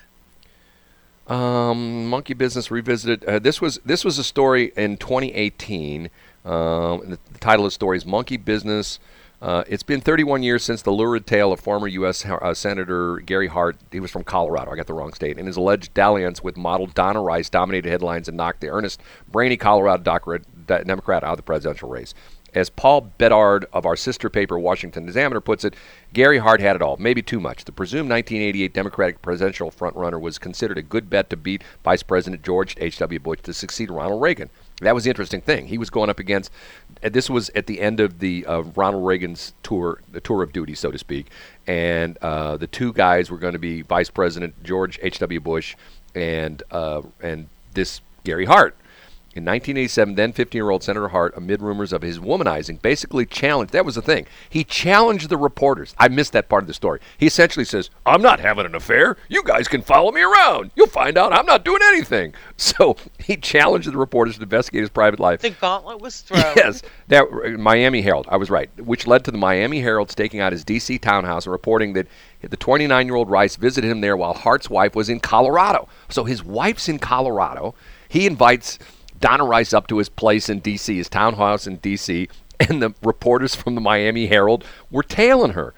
Um, 1.28 2.08
Monkey 2.08 2.34
Business 2.36 2.70
Revisited. 2.70 3.26
Uh, 3.26 3.40
this 3.40 3.60
was 3.60 3.80
this 3.84 4.06
was 4.06 4.18
a 4.20 4.24
story 4.24 4.72
in 4.78 4.98
2018. 4.98 6.10
Um, 6.46 7.10
the, 7.10 7.20
the 7.34 7.40
title 7.40 7.66
of 7.66 7.70
the 7.70 7.74
story 7.74 7.98
is 7.98 8.06
Monkey 8.06 8.38
Business. 8.38 9.00
Uh, 9.42 9.64
it's 9.68 9.84
been 9.84 10.00
31 10.00 10.44
years 10.44 10.64
since 10.64 10.82
the 10.82 10.92
lurid 10.92 11.28
tale 11.28 11.52
of 11.52 11.60
former 11.60 11.88
U.S. 11.88 12.26
Uh, 12.26 12.54
Senator 12.54 13.18
Gary 13.18 13.48
Hart. 13.48 13.78
He 13.92 14.00
was 14.00 14.10
from 14.10 14.24
Colorado. 14.24 14.72
I 14.72 14.76
got 14.76 14.88
the 14.88 14.94
wrong 14.94 15.14
state. 15.14 15.38
And 15.38 15.48
his 15.48 15.58
alleged 15.58 15.94
dalliance 15.94 16.42
with 16.42 16.56
model 16.56 16.88
Donna 16.88 17.22
Rice 17.22 17.50
dominated 17.50 17.90
headlines 17.90 18.28
and 18.28 18.38
knocked 18.38 18.62
the 18.62 18.70
earnest, 18.70 19.02
brainy 19.30 19.58
Colorado 19.58 20.04
Democrat 20.04 21.24
out 21.24 21.32
of 21.32 21.38
the 21.38 21.44
presidential 21.44 21.90
race. 21.90 22.14
As 22.56 22.70
Paul 22.70 23.12
Bedard 23.18 23.66
of 23.74 23.86
our 23.86 23.98
sister 23.98 24.30
paper, 24.30 24.58
Washington 24.58 25.04
Examiner, 25.04 25.42
puts 25.42 25.66
it, 25.66 25.76
Gary 26.14 26.38
Hart 26.38 26.62
had 26.62 26.78
it 26.78 26.82
all, 26.82 26.96
maybe 26.98 27.22
too 27.22 27.42
much. 27.42 27.66
The 27.66 27.74
presumed 27.74 28.10
1988 28.10 28.74
Democratic 28.74 29.22
presidential 29.22 29.70
frontrunner 29.70 30.20
was 30.20 30.40
considered 30.40 30.78
a 30.78 30.82
good 30.82 31.10
bet 31.10 31.30
to 31.30 31.36
beat 31.36 31.64
Vice 31.84 32.02
President 32.02 32.44
George 32.44 32.76
H.W. 32.80 33.20
Bush 33.20 33.42
to 33.44 33.54
succeed 33.54 33.92
Ronald 33.92 34.22
Reagan. 34.22 34.50
That 34.82 34.96
was 34.96 35.04
the 35.04 35.10
interesting 35.10 35.42
thing. 35.42 35.68
He 35.68 35.78
was 35.78 35.90
going 35.90 36.10
up 36.10 36.20
against. 36.20 36.50
This 37.02 37.30
was 37.30 37.50
at 37.56 37.68
the 37.68 37.82
end 37.82 38.00
of 38.00 38.20
the 38.20 38.46
uh, 38.46 38.62
Ronald 38.76 39.06
Reagan's 39.06 39.54
tour, 39.62 40.02
the 40.12 40.22
tour 40.22 40.42
of 40.42 40.54
duty, 40.54 40.76
so 40.76 40.92
to 40.92 40.98
speak, 40.98 41.28
and 41.68 42.18
uh, 42.22 42.58
the 42.58 42.68
two 42.68 42.94
guys 42.94 43.30
were 43.30 43.38
going 43.38 43.54
to 43.54 43.60
be 43.60 43.82
Vice 43.82 44.10
President 44.10 44.64
George 44.64 45.00
H.W. 45.02 45.40
Bush 45.40 45.76
and 46.14 46.64
uh, 46.72 47.02
and 47.22 47.48
this 47.74 48.02
Gary 48.24 48.46
Hart. 48.46 48.76
In 49.36 49.44
1987, 49.44 50.16
then 50.16 50.32
15 50.32 50.58
year 50.58 50.70
old 50.70 50.82
Senator 50.82 51.10
Hart, 51.10 51.34
amid 51.36 51.62
rumors 51.62 51.92
of 51.92 52.02
his 52.02 52.20
womanizing, 52.20 52.82
basically 52.82 53.26
challenged 53.26 53.74
that 53.74 53.84
was 53.84 53.96
the 53.96 54.02
thing. 54.02 54.28
He 54.50 54.64
challenged 54.64 55.28
the 55.28 55.36
reporters. 55.36 55.94
I 55.98 56.08
missed 56.08 56.32
that 56.32 56.48
part 56.48 56.64
of 56.64 56.68
the 56.68 56.74
story. 56.74 57.02
He 57.18 57.26
essentially 57.28 57.66
says, 57.66 57.90
I'm 58.06 58.22
not 58.22 58.40
having 58.40 58.66
an 58.66 58.76
affair. 58.76 59.18
You 59.28 59.44
guys 59.44 59.68
can 59.68 59.82
follow 59.82 60.14
me 60.14 60.22
around. 60.22 60.72
You'll 60.76 60.88
find 60.88 61.18
out 61.18 61.34
I'm 61.34 61.46
not 61.46 61.66
doing 61.66 61.82
anything. 61.84 62.34
So 62.58 62.96
he 63.20 63.36
challenged 63.36 63.92
the 63.92 63.98
reporters 63.98 64.38
to 64.38 64.44
investigate 64.44 64.82
his 64.82 64.90
private 64.90 65.20
life. 65.20 65.42
The 65.42 65.50
gauntlet 65.50 66.00
was 66.00 66.22
thrown. 66.22 66.54
Yes, 66.56 66.82
that 67.10 67.24
uh, 67.24 67.50
Miami 67.58 68.02
Herald. 68.02 68.28
I 68.30 68.38
was 68.38 68.50
right, 68.50 68.70
which 68.80 69.06
led 69.08 69.26
to 69.26 69.32
the 69.32 69.38
Miami 69.38 69.82
Herald 69.82 70.10
staking 70.10 70.40
out 70.40 70.54
his 70.54 70.64
D.C. 70.64 70.98
townhouse 71.00 71.46
and 71.46 71.52
reporting 71.52 71.94
that 71.94 72.08
the 72.42 72.58
29 72.58 73.06
year 73.06 73.16
old 73.16 73.30
Rice 73.30 73.58
visited 73.58 73.90
him 73.90 74.02
there 74.02 74.16
while 74.16 74.34
Hart's 74.34 74.70
wife 74.70 74.96
was 74.96 75.10
in 75.10 75.20
Colorado. 75.20 75.88
So 76.10 76.24
his 76.24 76.44
wife's 76.44 76.88
in 76.88 76.98
Colorado. 76.98 77.76
He 78.08 78.26
invites 78.26 78.80
Donna 79.26 79.44
Rice 79.44 79.74
up 79.74 79.88
to 79.88 79.98
his 79.98 80.08
place 80.08 80.50
in 80.50 80.60
D.C., 80.60 80.96
his 80.96 81.10
townhouse 81.10 81.66
in 81.66 81.78
D.C., 81.78 82.30
and 82.60 82.80
the 82.80 82.94
reporters 83.02 83.56
from 83.56 83.74
the 83.74 83.82
Miami 83.82 84.28
Herald 84.28 84.64
were 84.92 85.02
tailing 85.02 85.54
her. 85.54 85.74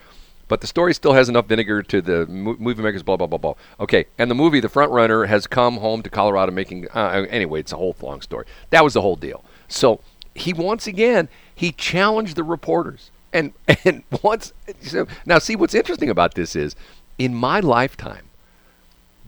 But 0.50 0.60
the 0.60 0.68
story 0.68 0.94
still 0.94 1.13
has 1.13 1.30
enough 1.30 1.48
vinegar 1.48 1.82
to 1.82 2.01
the 2.01 2.25
movie 2.27 2.84
makers, 2.84 3.04
blah, 3.04 3.16
blah, 3.16 3.27
blah, 3.27 3.38
blah. 3.38 3.54
Okay, 3.80 4.08
and 4.18 4.30
the 4.30 4.36
movie, 4.36 4.60
The 4.60 4.68
Front 4.68 4.92
Runner, 4.92 5.24
has 5.27 5.48
come 5.48 5.77
home 5.77 6.04
to 6.04 6.10
Colorado 6.10 6.51
making. 6.51 6.89
Uh, 6.94 7.25
anyway, 7.30 7.62
it's 7.62 7.72
a 7.72 7.77
whole 7.77 7.96
long 8.01 8.20
story. 8.20 8.46
That 8.72 8.84
was 8.84 8.96
the 8.96 9.01
whole 9.01 9.16
deal. 9.16 9.46
So 9.70 10.01
he, 10.36 10.51
once 10.51 10.86
again, 10.86 11.30
he 11.56 11.72
challenged 11.72 12.36
the 12.36 12.44
reporters. 12.44 13.12
And, 13.32 13.54
and 13.86 14.04
once. 14.24 14.51
So, 14.82 15.08
now, 15.25 15.39
see, 15.39 15.56
what's 15.56 15.74
interesting 15.74 16.10
about 16.10 16.34
this 16.34 16.54
is 16.54 16.75
in 17.18 17.34
my 17.34 17.62
lifetime, 17.62 18.25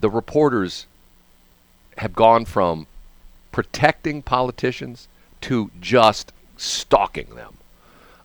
the 0.01 0.09
reporters 0.09 0.87
have 1.99 2.13
gone 2.13 2.43
from 2.43 2.85
protecting 3.51 4.21
politicians 4.21 5.07
to 5.41 5.71
just 5.79 6.33
stalking 6.57 7.35
them. 7.35 7.55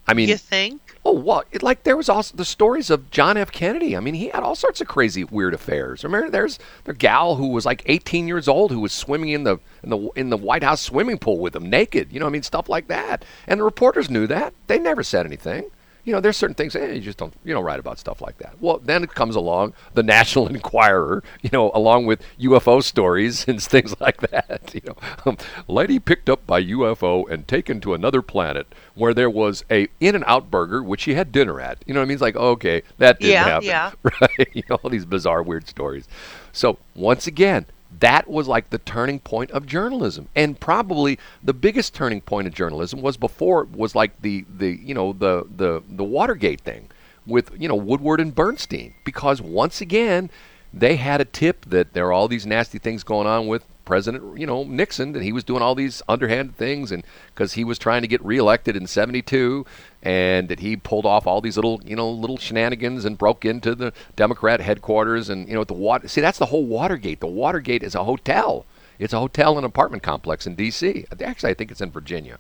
I 0.07 0.12
mean, 0.12 0.28
you 0.28 0.37
think? 0.37 0.99
Oh, 1.02 1.12
what? 1.12 1.47
It, 1.50 1.62
like 1.62 1.85
there 1.85 1.97
was 1.97 2.11
also 2.11 2.37
the 2.37 2.45
stories 2.45 2.90
of 2.90 3.11
John 3.11 3.38
F. 3.38 3.50
Kennedy. 3.50 3.97
I 3.97 4.00
mean, 4.00 4.14
he 4.14 4.28
had 4.28 4.43
all 4.43 4.54
sorts 4.54 4.83
of 4.83 4.87
crazy, 4.87 5.25
weird 5.25 5.54
affairs. 5.54 6.04
Remember, 6.04 6.28
there's 6.28 6.59
the 6.85 6.93
gal 6.93 7.37
who 7.37 7.49
was 7.49 7.64
like 7.64 7.83
18 7.87 8.28
years 8.28 8.47
old 8.47 8.71
who 8.71 8.81
was 8.81 8.93
swimming 8.93 9.31
in 9.31 9.45
the 9.45 9.59
in 9.83 9.90
the 9.90 10.09
in 10.14 10.28
the 10.28 10.37
White 10.37 10.62
House 10.62 10.83
swimming 10.83 11.16
pool 11.16 11.38
with 11.38 11.57
him 11.57 11.71
naked. 11.71 12.12
You 12.12 12.21
know, 12.21 12.26
I 12.26 12.31
mean, 12.31 12.43
stuff 12.43 12.69
like 12.69 12.88
that. 12.88 13.25
And 13.47 13.61
the 13.61 13.64
reporters 13.64 14.11
knew 14.11 14.26
that. 14.26 14.52
They 14.66 14.78
never 14.78 15.02
said 15.02 15.25
anything 15.25 15.71
you 16.05 16.13
know, 16.13 16.21
there's 16.21 16.37
certain 16.37 16.55
things, 16.55 16.77
eh, 16.77 16.93
you 16.93 17.01
just 17.01 17.19
don't, 17.19 17.33
you 17.45 17.55
don't 17.55 17.65
write 17.65 17.81
about 17.81 17.99
stuff 17.99 18.21
like 18.21 18.39
that. 18.39 18.55
Well, 18.61 18.79
then 18.79 19.03
it 19.03 19.15
comes 19.15 19.37
along 19.37 19.73
the 19.95 20.03
National 20.03 20.47
Enquirer, 20.55 21.23
you 21.43 21.51
know, 21.53 21.71
along 21.75 22.07
with 22.07 22.23
UFO 22.41 22.83
stories 22.83 23.47
and 23.49 23.63
things 23.63 23.99
like 24.01 24.19
that. 24.19 24.61
You 24.75 24.81
know, 24.87 24.97
um, 25.25 25.37
lady 25.69 26.01
picked 26.01 26.29
up 26.29 26.47
by 26.47 26.63
UFO 26.63 27.31
and 27.31 27.47
taken 27.47 27.81
to 27.83 27.95
another 27.95 28.23
planet 28.23 28.75
where 28.95 29.15
there 29.15 29.31
was 29.31 29.65
a 29.71 29.87
In-N-Out 30.01 30.51
burger, 30.51 30.83
which 30.83 31.03
she 31.03 31.15
had 31.15 31.31
dinner 31.31 31.61
at. 31.61 31.79
You 31.87 31.95
know 31.95 32.01
what 32.01 32.07
I 32.07 32.09
mean? 32.09 32.15
It's 32.15 32.23
like, 32.23 32.35
okay, 32.35 32.83
that 32.99 33.21
didn't 33.21 33.33
yeah, 33.33 33.45
happen. 33.45 33.69
Yeah, 33.69 33.93
Right? 34.03 34.49
You 34.53 34.63
know, 34.69 34.77
all 34.83 34.91
these 34.91 35.05
bizarre, 35.05 35.45
weird 35.45 35.69
stories. 35.69 36.09
So, 36.53 36.79
once 36.97 37.29
again, 37.29 37.67
that 38.01 38.29
was 38.29 38.49
like 38.49 38.71
the 38.71 38.79
turning 38.79 39.21
point 39.21 39.51
of 39.51 39.67
journalism. 39.67 40.29
And 40.35 40.59
probably 40.59 41.19
the 41.43 41.55
biggest 41.55 41.95
turning 41.95 42.21
point 42.21 42.47
of 42.47 42.55
journalism 42.55 43.01
was 43.01 43.17
before 43.17 43.63
it 43.63 43.71
was 43.71 43.95
like 43.95 44.21
the 44.23 44.45
the 44.49 44.79
you 44.83 44.95
know 44.95 45.13
the 45.13 45.47
the 45.57 45.83
the 45.89 46.05
Watergate 46.05 46.61
thing 46.61 46.89
with 47.27 47.51
you 47.59 47.69
know 47.69 47.75
Woodward 47.75 48.21
and 48.21 48.35
Bernstein. 48.35 48.95
Because 49.05 49.41
once 49.41 49.81
again 49.81 50.31
they 50.73 50.97
had 50.97 51.21
a 51.21 51.25
tip 51.25 51.65
that 51.67 51.93
there 51.93 52.07
are 52.07 52.13
all 52.13 52.29
these 52.29 52.47
nasty 52.47 52.79
things 52.79 53.05
going 53.05 53.27
on 53.27 53.47
with 53.47 53.65
President, 53.85 54.38
you 54.38 54.47
know, 54.47 54.64
Nixon, 54.64 55.12
that 55.12 55.23
he 55.23 55.33
was 55.33 55.45
doing 55.45 55.62
all 55.62 55.75
these 55.75 56.03
underhanded 56.09 56.57
things, 56.57 56.91
and 56.91 57.05
because 57.35 57.55
he 57.55 57.64
was 57.64 57.79
trying 57.79 58.03
to 58.03 58.09
get 58.09 58.25
reelected 58.25 58.76
in 58.76 58.87
'72, 58.87 59.67
and 60.03 60.49
that 60.49 60.61
he 60.61 60.76
pulled 60.76 61.07
off 61.07 61.26
all 61.26 61.41
these 61.41 61.57
little, 61.57 61.81
you 61.85 61.97
know, 61.97 62.11
little 62.11 62.38
shenanigans 62.38 63.05
and 63.05 63.19
broke 63.19 63.45
into 63.45 63.75
the 63.75 63.93
Democrat 64.17 64.61
headquarters, 64.61 65.29
and 65.29 65.49
you 65.49 65.55
know, 65.55 65.64
the 65.64 65.75
water. 65.75 66.09
See, 66.09 66.21
that's 66.21 66.38
the 66.38 66.47
whole 66.47 66.64
Watergate. 66.64 67.21
The 67.21 67.26
Watergate 67.26 67.83
is 67.83 67.95
a 67.95 68.05
hotel. 68.05 68.64
It's 68.99 69.12
a 69.12 69.19
hotel 69.19 69.57
and 69.57 69.67
apartment 69.67 70.03
complex 70.03 70.47
in 70.47 70.55
D.C. 70.55 71.07
Actually, 71.21 71.50
I 71.50 71.55
think 71.55 71.71
it's 71.71 71.81
in 71.81 71.91
Virginia, 71.91 72.38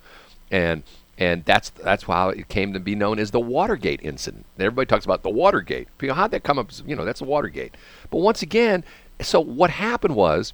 and 0.50 0.82
and 1.18 1.44
that's 1.44 1.70
that's 1.70 2.04
how 2.04 2.30
it 2.30 2.48
came 2.48 2.72
to 2.72 2.80
be 2.80 2.94
known 2.94 3.18
as 3.18 3.30
the 3.30 3.40
Watergate 3.40 4.00
incident. 4.02 4.46
Everybody 4.58 4.86
talks 4.86 5.04
about 5.04 5.22
the 5.22 5.30
Watergate. 5.30 5.88
How'd 6.00 6.30
that 6.32 6.42
come 6.42 6.58
up? 6.58 6.70
You 6.86 6.96
know, 6.96 7.04
that's 7.04 7.20
the 7.20 7.26
Watergate. 7.26 7.76
But 8.10 8.18
once 8.18 8.42
again, 8.42 8.84
so 9.20 9.40
what 9.40 9.70
happened 9.70 10.16
was 10.16 10.52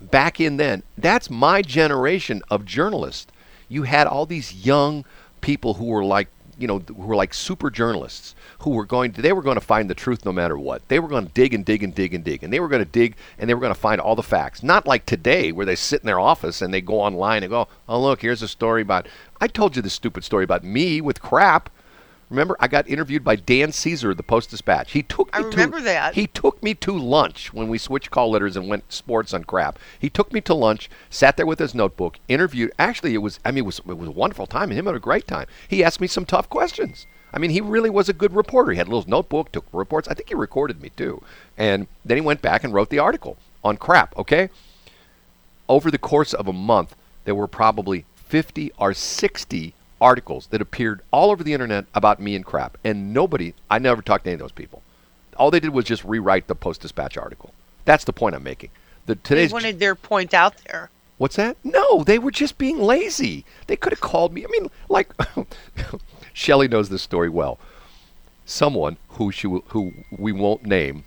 back 0.00 0.40
in 0.40 0.56
then, 0.56 0.82
that's 0.96 1.30
my 1.30 1.62
generation 1.62 2.42
of 2.50 2.64
journalists. 2.64 3.30
You 3.68 3.84
had 3.84 4.06
all 4.06 4.26
these 4.26 4.66
young 4.66 5.04
people 5.40 5.74
who 5.74 5.86
were 5.86 6.04
like, 6.04 6.28
you 6.58 6.66
know, 6.66 6.78
who 6.78 6.94
were 6.94 7.16
like 7.16 7.34
super 7.34 7.70
journalists 7.70 8.34
who 8.60 8.70
were 8.70 8.86
going 8.86 9.12
to, 9.12 9.20
they 9.20 9.32
were 9.32 9.42
going 9.42 9.56
to 9.56 9.60
find 9.60 9.90
the 9.90 9.94
truth 9.94 10.24
no 10.24 10.32
matter 10.32 10.56
what. 10.56 10.88
They 10.88 10.98
were 10.98 11.08
going 11.08 11.26
to 11.26 11.32
dig 11.32 11.52
and 11.52 11.64
dig 11.64 11.82
and 11.82 11.94
dig 11.94 12.14
and 12.14 12.24
dig. 12.24 12.42
And 12.42 12.52
they 12.52 12.60
were 12.60 12.68
going 12.68 12.84
to 12.84 12.90
dig 12.90 13.16
and 13.38 13.48
they 13.48 13.54
were 13.54 13.60
going 13.60 13.74
to 13.74 13.78
find 13.78 14.00
all 14.00 14.16
the 14.16 14.22
facts. 14.22 14.62
Not 14.62 14.86
like 14.86 15.04
today 15.04 15.52
where 15.52 15.66
they 15.66 15.76
sit 15.76 16.00
in 16.00 16.06
their 16.06 16.20
office 16.20 16.62
and 16.62 16.72
they 16.72 16.80
go 16.80 17.00
online 17.00 17.42
and 17.42 17.50
go, 17.50 17.68
oh, 17.88 18.00
look, 18.00 18.22
here's 18.22 18.42
a 18.42 18.48
story 18.48 18.80
about, 18.80 19.06
I 19.40 19.48
told 19.48 19.76
you 19.76 19.82
this 19.82 19.92
stupid 19.92 20.24
story 20.24 20.44
about 20.44 20.64
me 20.64 21.00
with 21.02 21.20
crap 21.20 21.68
Remember, 22.28 22.56
I 22.58 22.66
got 22.66 22.88
interviewed 22.88 23.22
by 23.22 23.36
Dan 23.36 23.70
Caesar 23.70 24.10
of 24.10 24.16
the 24.16 24.22
Post 24.24 24.50
Dispatch. 24.50 24.92
He 24.92 25.02
took 25.02 25.28
me 25.28 25.44
I 25.44 25.46
remember 25.46 25.78
to, 25.78 25.84
that. 25.84 26.14
He 26.14 26.26
took 26.26 26.60
me 26.60 26.74
to 26.74 26.98
lunch 26.98 27.52
when 27.52 27.68
we 27.68 27.78
switched 27.78 28.10
call 28.10 28.30
letters 28.30 28.56
and 28.56 28.68
went 28.68 28.92
sports 28.92 29.32
on 29.32 29.44
crap. 29.44 29.78
He 29.98 30.10
took 30.10 30.32
me 30.32 30.40
to 30.42 30.54
lunch, 30.54 30.90
sat 31.08 31.36
there 31.36 31.46
with 31.46 31.60
his 31.60 31.74
notebook, 31.74 32.18
interviewed. 32.26 32.72
Actually, 32.78 33.14
it 33.14 33.18
was 33.18 33.38
I 33.44 33.52
mean, 33.52 33.58
it 33.58 33.66
was 33.66 33.78
it 33.78 33.96
was 33.96 34.08
a 34.08 34.12
wonderful 34.12 34.46
time, 34.46 34.70
and 34.70 34.78
him 34.78 34.86
had 34.86 34.96
a 34.96 35.00
great 35.00 35.28
time. 35.28 35.46
He 35.68 35.84
asked 35.84 36.00
me 36.00 36.08
some 36.08 36.26
tough 36.26 36.48
questions. 36.48 37.06
I 37.32 37.38
mean, 37.38 37.50
he 37.50 37.60
really 37.60 37.90
was 37.90 38.08
a 38.08 38.14
good 38.14 38.34
reporter. 38.34 38.72
He 38.72 38.78
had 38.78 38.88
a 38.88 38.90
little 38.90 39.08
notebook, 39.08 39.52
took 39.52 39.66
reports. 39.72 40.08
I 40.08 40.14
think 40.14 40.28
he 40.28 40.34
recorded 40.34 40.82
me 40.82 40.90
too. 40.96 41.22
And 41.56 41.86
then 42.04 42.16
he 42.16 42.22
went 42.22 42.42
back 42.42 42.64
and 42.64 42.74
wrote 42.74 42.90
the 42.90 42.98
article 42.98 43.36
on 43.62 43.76
crap. 43.76 44.16
Okay. 44.16 44.48
Over 45.68 45.90
the 45.90 45.98
course 45.98 46.32
of 46.32 46.48
a 46.48 46.52
month, 46.52 46.96
there 47.24 47.34
were 47.34 47.48
probably 47.48 48.04
50 48.14 48.72
or 48.78 48.94
60 48.94 49.74
articles 50.00 50.48
that 50.48 50.60
appeared 50.60 51.00
all 51.10 51.30
over 51.30 51.42
the 51.42 51.52
internet 51.52 51.86
about 51.94 52.20
me 52.20 52.34
and 52.34 52.44
crap. 52.44 52.78
And 52.84 53.12
nobody, 53.12 53.54
I 53.70 53.78
never 53.78 54.02
talked 54.02 54.24
to 54.24 54.30
any 54.30 54.34
of 54.34 54.40
those 54.40 54.52
people. 54.52 54.82
All 55.36 55.50
they 55.50 55.60
did 55.60 55.70
was 55.70 55.84
just 55.84 56.04
rewrite 56.04 56.46
the 56.46 56.54
Post 56.54 56.82
Dispatch 56.82 57.16
article. 57.16 57.52
That's 57.84 58.04
the 58.04 58.12
point 58.12 58.34
I'm 58.34 58.42
making. 58.42 58.70
The 59.06 59.16
today's 59.16 59.50
they 59.50 59.54
wanted 59.54 59.78
their 59.78 59.94
point 59.94 60.34
out 60.34 60.56
there. 60.66 60.90
What's 61.18 61.36
that? 61.36 61.56
No, 61.64 62.04
they 62.04 62.18
were 62.18 62.30
just 62.30 62.58
being 62.58 62.78
lazy. 62.78 63.44
They 63.66 63.76
could 63.76 63.92
have 63.92 64.00
called 64.00 64.34
me. 64.34 64.44
I 64.44 64.48
mean, 64.50 64.70
like 64.88 65.12
Shelley 66.32 66.68
knows 66.68 66.88
this 66.88 67.02
story 67.02 67.28
well. 67.28 67.58
Someone 68.44 68.98
who 69.10 69.32
she 69.32 69.48
who 69.68 69.92
we 70.10 70.32
won't 70.32 70.64
name, 70.64 71.04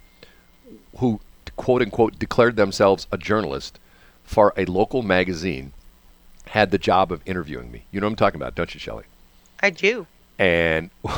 who 0.98 1.20
quote 1.56 1.82
unquote 1.82 2.18
declared 2.18 2.56
themselves 2.56 3.06
a 3.12 3.18
journalist 3.18 3.80
for 4.24 4.54
a 4.58 4.66
local 4.66 5.04
magazine 5.04 5.74
had 6.50 6.72
the 6.72 6.78
job 6.78 7.12
of 7.12 7.22
interviewing 7.26 7.72
me. 7.72 7.86
You 7.92 8.00
know 8.00 8.08
what 8.08 8.12
I'm 8.12 8.18
talking 8.18 8.42
about, 8.42 8.56
don't 8.56 8.74
you, 8.74 8.80
Shelley? 8.80 9.06
I 9.62 9.70
do. 9.70 10.08
And 10.38 10.90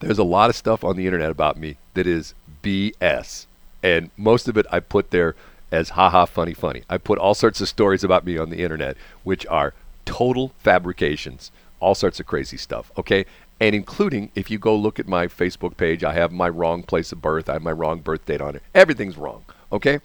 there's 0.00 0.18
a 0.18 0.24
lot 0.24 0.50
of 0.50 0.56
stuff 0.56 0.82
on 0.84 0.96
the 0.96 1.06
internet 1.06 1.30
about 1.30 1.56
me 1.56 1.76
that 1.94 2.06
is 2.06 2.34
BS. 2.62 3.46
And 3.82 4.10
most 4.16 4.48
of 4.48 4.56
it 4.56 4.66
I 4.70 4.80
put 4.80 5.10
there 5.10 5.34
as 5.70 5.90
haha 5.90 6.24
funny 6.24 6.54
funny. 6.54 6.84
I 6.88 6.98
put 6.98 7.18
all 7.18 7.34
sorts 7.34 7.60
of 7.60 7.68
stories 7.68 8.04
about 8.04 8.24
me 8.24 8.38
on 8.38 8.50
the 8.50 8.62
internet 8.62 8.96
which 9.24 9.46
are 9.46 9.74
total 10.04 10.52
fabrications, 10.58 11.50
all 11.80 11.94
sorts 11.94 12.18
of 12.20 12.26
crazy 12.26 12.56
stuff, 12.56 12.90
okay? 12.96 13.26
and 13.62 13.76
including 13.76 14.28
if 14.34 14.50
you 14.50 14.58
go 14.58 14.74
look 14.74 14.98
at 14.98 15.06
my 15.06 15.28
Facebook 15.28 15.76
page, 15.76 16.02
I 16.02 16.14
have 16.14 16.32
my 16.32 16.48
wrong 16.48 16.82
place 16.82 17.12
of 17.12 17.22
birth, 17.22 17.48
I 17.48 17.52
have 17.52 17.62
my 17.62 17.70
wrong 17.70 18.00
birth 18.00 18.26
date 18.26 18.40
on 18.40 18.56
it. 18.56 18.62
Everything's 18.74 19.16
wrong. 19.16 19.44
Okay? 19.70 20.00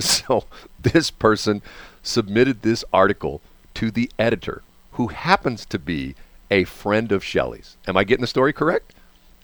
So 0.20 0.44
this 0.80 1.10
person 1.10 1.62
submitted 2.02 2.62
this 2.62 2.84
article 2.92 3.40
to 3.74 3.90
the 3.90 4.10
editor, 4.18 4.62
who 4.92 5.08
happens 5.08 5.64
to 5.66 5.78
be 5.78 6.14
a 6.50 6.64
friend 6.64 7.12
of 7.12 7.24
Shelley's. 7.24 7.76
Am 7.86 7.96
I 7.96 8.04
getting 8.04 8.22
the 8.22 8.26
story 8.26 8.52
correct? 8.52 8.94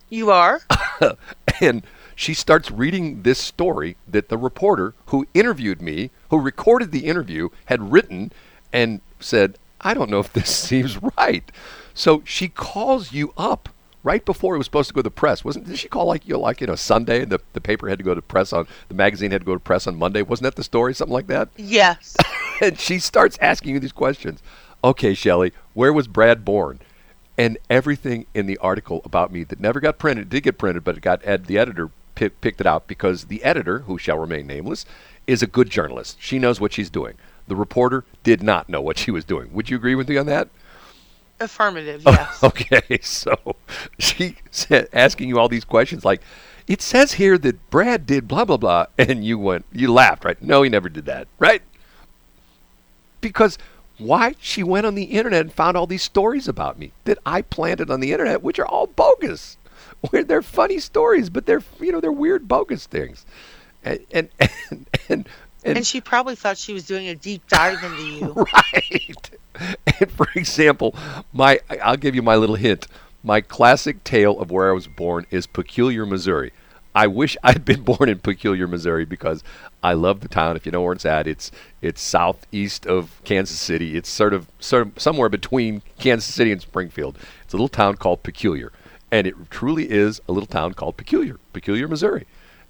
You 0.08 0.30
are? 0.30 0.60
and 1.60 1.82
she 2.14 2.34
starts 2.34 2.70
reading 2.70 3.22
this 3.22 3.38
story 3.38 3.96
that 4.08 4.28
the 4.28 4.38
reporter 4.38 4.94
who 5.06 5.26
interviewed 5.34 5.82
me, 5.82 6.10
who 6.30 6.40
recorded 6.40 6.90
the 6.90 7.06
interview, 7.06 7.50
had 7.66 7.92
written 7.92 8.32
and 8.72 9.00
said, 9.20 9.58
I 9.80 9.94
don't 9.94 10.10
know 10.10 10.20
if 10.20 10.32
this 10.32 10.50
seems 10.56 10.98
right. 11.16 11.50
So 11.94 12.22
she 12.24 12.48
calls 12.48 13.12
you 13.12 13.32
up 13.36 13.68
right 14.06 14.24
before 14.24 14.54
it 14.54 14.58
was 14.58 14.66
supposed 14.68 14.86
to 14.86 14.94
go 14.94 15.00
to 15.00 15.04
the 15.04 15.10
press. 15.10 15.44
Wasn't 15.44 15.66
did 15.66 15.78
she 15.78 15.88
call 15.88 16.06
like 16.06 16.26
you 16.28 16.38
like 16.38 16.60
you 16.60 16.68
know 16.68 16.76
Sunday 16.76 17.22
and 17.22 17.32
the, 17.32 17.40
the 17.54 17.60
paper 17.60 17.88
had 17.88 17.98
to 17.98 18.04
go 18.04 18.14
to 18.14 18.22
press 18.22 18.52
on 18.52 18.68
the 18.88 18.94
magazine 18.94 19.32
had 19.32 19.40
to 19.40 19.44
go 19.44 19.54
to 19.54 19.60
press 19.60 19.86
on 19.88 19.96
Monday? 19.96 20.22
Wasn't 20.22 20.44
that 20.44 20.54
the 20.54 20.62
story? 20.62 20.94
Something 20.94 21.12
like 21.12 21.26
that? 21.26 21.48
Yes. 21.56 22.16
and 22.62 22.78
she 22.78 23.00
starts 23.00 23.36
asking 23.40 23.74
you 23.74 23.80
these 23.80 23.92
questions. 23.92 24.42
Okay, 24.84 25.12
Shelley, 25.12 25.52
where 25.74 25.92
was 25.92 26.06
Brad 26.06 26.44
born? 26.44 26.78
And 27.36 27.58
everything 27.68 28.26
in 28.32 28.46
the 28.46 28.56
article 28.58 29.02
about 29.04 29.32
me 29.32 29.42
that 29.44 29.58
never 29.58 29.80
got 29.80 29.98
printed 29.98 30.30
did 30.30 30.44
get 30.44 30.56
printed, 30.56 30.84
but 30.84 30.96
it 30.96 31.02
got 31.02 31.20
ed- 31.26 31.46
the 31.46 31.58
editor 31.58 31.90
pi- 32.14 32.28
picked 32.28 32.60
it 32.60 32.66
out 32.66 32.86
because 32.86 33.24
the 33.24 33.42
editor, 33.42 33.80
who 33.80 33.98
shall 33.98 34.18
remain 34.18 34.46
nameless, 34.46 34.86
is 35.26 35.42
a 35.42 35.46
good 35.48 35.68
journalist. 35.68 36.16
She 36.20 36.38
knows 36.38 36.60
what 36.60 36.72
she's 36.72 36.88
doing. 36.88 37.14
The 37.48 37.56
reporter 37.56 38.04
did 38.22 38.42
not 38.42 38.68
know 38.68 38.80
what 38.80 38.98
she 38.98 39.10
was 39.10 39.24
doing. 39.24 39.52
Would 39.52 39.68
you 39.68 39.76
agree 39.76 39.96
with 39.96 40.08
me 40.08 40.16
on 40.16 40.26
that? 40.26 40.48
Affirmative, 41.38 42.02
yes. 42.06 42.42
Okay, 42.42 42.98
so 43.02 43.56
she 43.98 44.36
said, 44.50 44.88
asking 44.92 45.28
you 45.28 45.38
all 45.38 45.48
these 45.48 45.64
questions 45.64 46.04
like, 46.04 46.22
it 46.66 46.82
says 46.82 47.12
here 47.12 47.38
that 47.38 47.70
Brad 47.70 48.06
did 48.06 48.26
blah 48.26 48.44
blah 48.44 48.56
blah, 48.56 48.86
and 48.98 49.24
you 49.24 49.38
went, 49.38 49.64
you 49.72 49.92
laughed, 49.92 50.24
right? 50.24 50.40
No, 50.42 50.62
he 50.62 50.70
never 50.70 50.88
did 50.88 51.04
that, 51.06 51.28
right? 51.38 51.62
Because 53.20 53.58
why? 53.98 54.34
She 54.40 54.62
went 54.62 54.86
on 54.86 54.94
the 54.94 55.04
internet 55.04 55.42
and 55.42 55.52
found 55.52 55.76
all 55.76 55.86
these 55.86 56.02
stories 56.02 56.48
about 56.48 56.78
me 56.78 56.92
that 57.04 57.18
I 57.24 57.42
planted 57.42 57.90
on 57.90 58.00
the 58.00 58.12
internet, 58.12 58.42
which 58.42 58.58
are 58.58 58.66
all 58.66 58.86
bogus. 58.86 59.56
Where 60.10 60.24
they're 60.24 60.42
funny 60.42 60.78
stories, 60.78 61.30
but 61.30 61.46
they're 61.46 61.62
you 61.80 61.92
know 61.92 62.00
they're 62.00 62.12
weird 62.12 62.48
bogus 62.48 62.86
things, 62.86 63.24
and 63.84 64.00
and 64.10 64.28
and. 64.70 64.86
and 65.08 65.28
and, 65.66 65.86
she 65.86 66.00
probably 66.00 66.36
thought 66.36 66.58
she 66.58 66.72
was 66.72 66.86
doing 66.86 67.08
a 67.08 67.14
deep 67.14 67.46
dive 67.48 67.82
into 67.82 68.02
you. 68.02 68.32
right. 68.52 69.30
And 70.00 70.10
for 70.10 70.28
example, 70.34 70.94
my 71.32 71.60
I'll 71.82 71.96
give 71.96 72.14
you 72.14 72.22
my 72.22 72.36
little 72.36 72.56
hint. 72.56 72.86
My 73.22 73.40
classic 73.40 74.04
tale 74.04 74.38
of 74.38 74.50
where 74.50 74.70
I 74.70 74.72
was 74.72 74.86
born 74.86 75.26
is 75.30 75.46
Peculiar, 75.46 76.06
Missouri. 76.06 76.52
I 76.94 77.06
wish 77.08 77.36
I'd 77.42 77.64
been 77.64 77.82
born 77.84 78.08
in 78.08 78.20
Peculiar, 78.20 78.66
Missouri 78.66 79.04
because 79.04 79.42
I 79.82 79.94
love 79.94 80.20
the 80.20 80.28
town. 80.28 80.56
If 80.56 80.64
you 80.64 80.72
know 80.72 80.82
where 80.82 80.92
it's 80.92 81.04
at, 81.04 81.26
it's 81.26 81.50
it's 81.82 82.00
southeast 82.00 82.86
of 82.86 83.20
Kansas 83.24 83.58
City. 83.58 83.96
It's 83.96 84.08
sort 84.08 84.34
of 84.34 84.48
sort 84.60 84.86
of 84.86 85.00
somewhere 85.00 85.28
between 85.28 85.82
Kansas 85.98 86.32
City 86.32 86.52
and 86.52 86.60
Springfield. 86.60 87.18
It's 87.44 87.54
a 87.54 87.56
little 87.56 87.68
town 87.68 87.96
called 87.96 88.22
Peculiar, 88.22 88.72
and 89.10 89.26
it 89.26 89.34
truly 89.50 89.90
is 89.90 90.20
a 90.28 90.32
little 90.32 90.46
town 90.46 90.74
called 90.74 90.96
Peculiar, 90.96 91.38
Peculiar, 91.52 91.88
Missouri, 91.88 92.26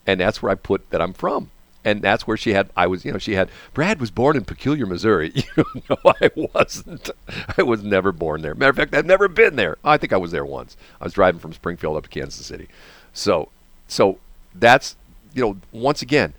and 0.06 0.20
that's 0.20 0.42
where 0.42 0.50
I 0.52 0.54
put 0.54 0.90
that 0.90 1.02
I'm 1.02 1.12
from 1.12 1.50
and 1.86 2.02
that's 2.02 2.26
where 2.26 2.36
she 2.36 2.52
had 2.52 2.68
I 2.76 2.88
was 2.88 3.04
you 3.04 3.12
know 3.12 3.18
she 3.18 3.34
had 3.34 3.48
Brad 3.72 4.00
was 4.00 4.10
born 4.10 4.36
in 4.36 4.44
Peculiar, 4.44 4.84
Missouri. 4.84 5.32
You 5.56 5.82
know, 5.90 6.12
I 6.20 6.30
wasn't. 6.34 7.10
I 7.56 7.62
was 7.62 7.82
never 7.82 8.10
born 8.10 8.42
there. 8.42 8.54
Matter 8.54 8.70
of 8.70 8.76
fact, 8.76 8.94
I've 8.94 9.06
never 9.06 9.28
been 9.28 9.56
there. 9.56 9.76
I 9.84 9.96
think 9.96 10.12
I 10.12 10.16
was 10.16 10.32
there 10.32 10.44
once. 10.44 10.76
I 11.00 11.04
was 11.04 11.12
driving 11.12 11.38
from 11.38 11.52
Springfield 11.52 11.96
up 11.96 12.04
to 12.04 12.08
Kansas 12.08 12.44
City. 12.44 12.68
So, 13.12 13.50
so 13.86 14.18
that's 14.54 14.96
you 15.34 15.42
know 15.42 15.56
once 15.72 16.02
again, 16.02 16.34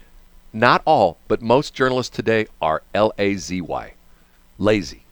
not 0.52 0.82
all, 0.86 1.18
but 1.28 1.42
most 1.42 1.74
journalists 1.74 2.16
today 2.16 2.48
are 2.62 2.84
L 2.94 3.14
A 3.18 3.36
Z 3.36 3.62
Y, 3.62 3.94
lazy 4.58 5.04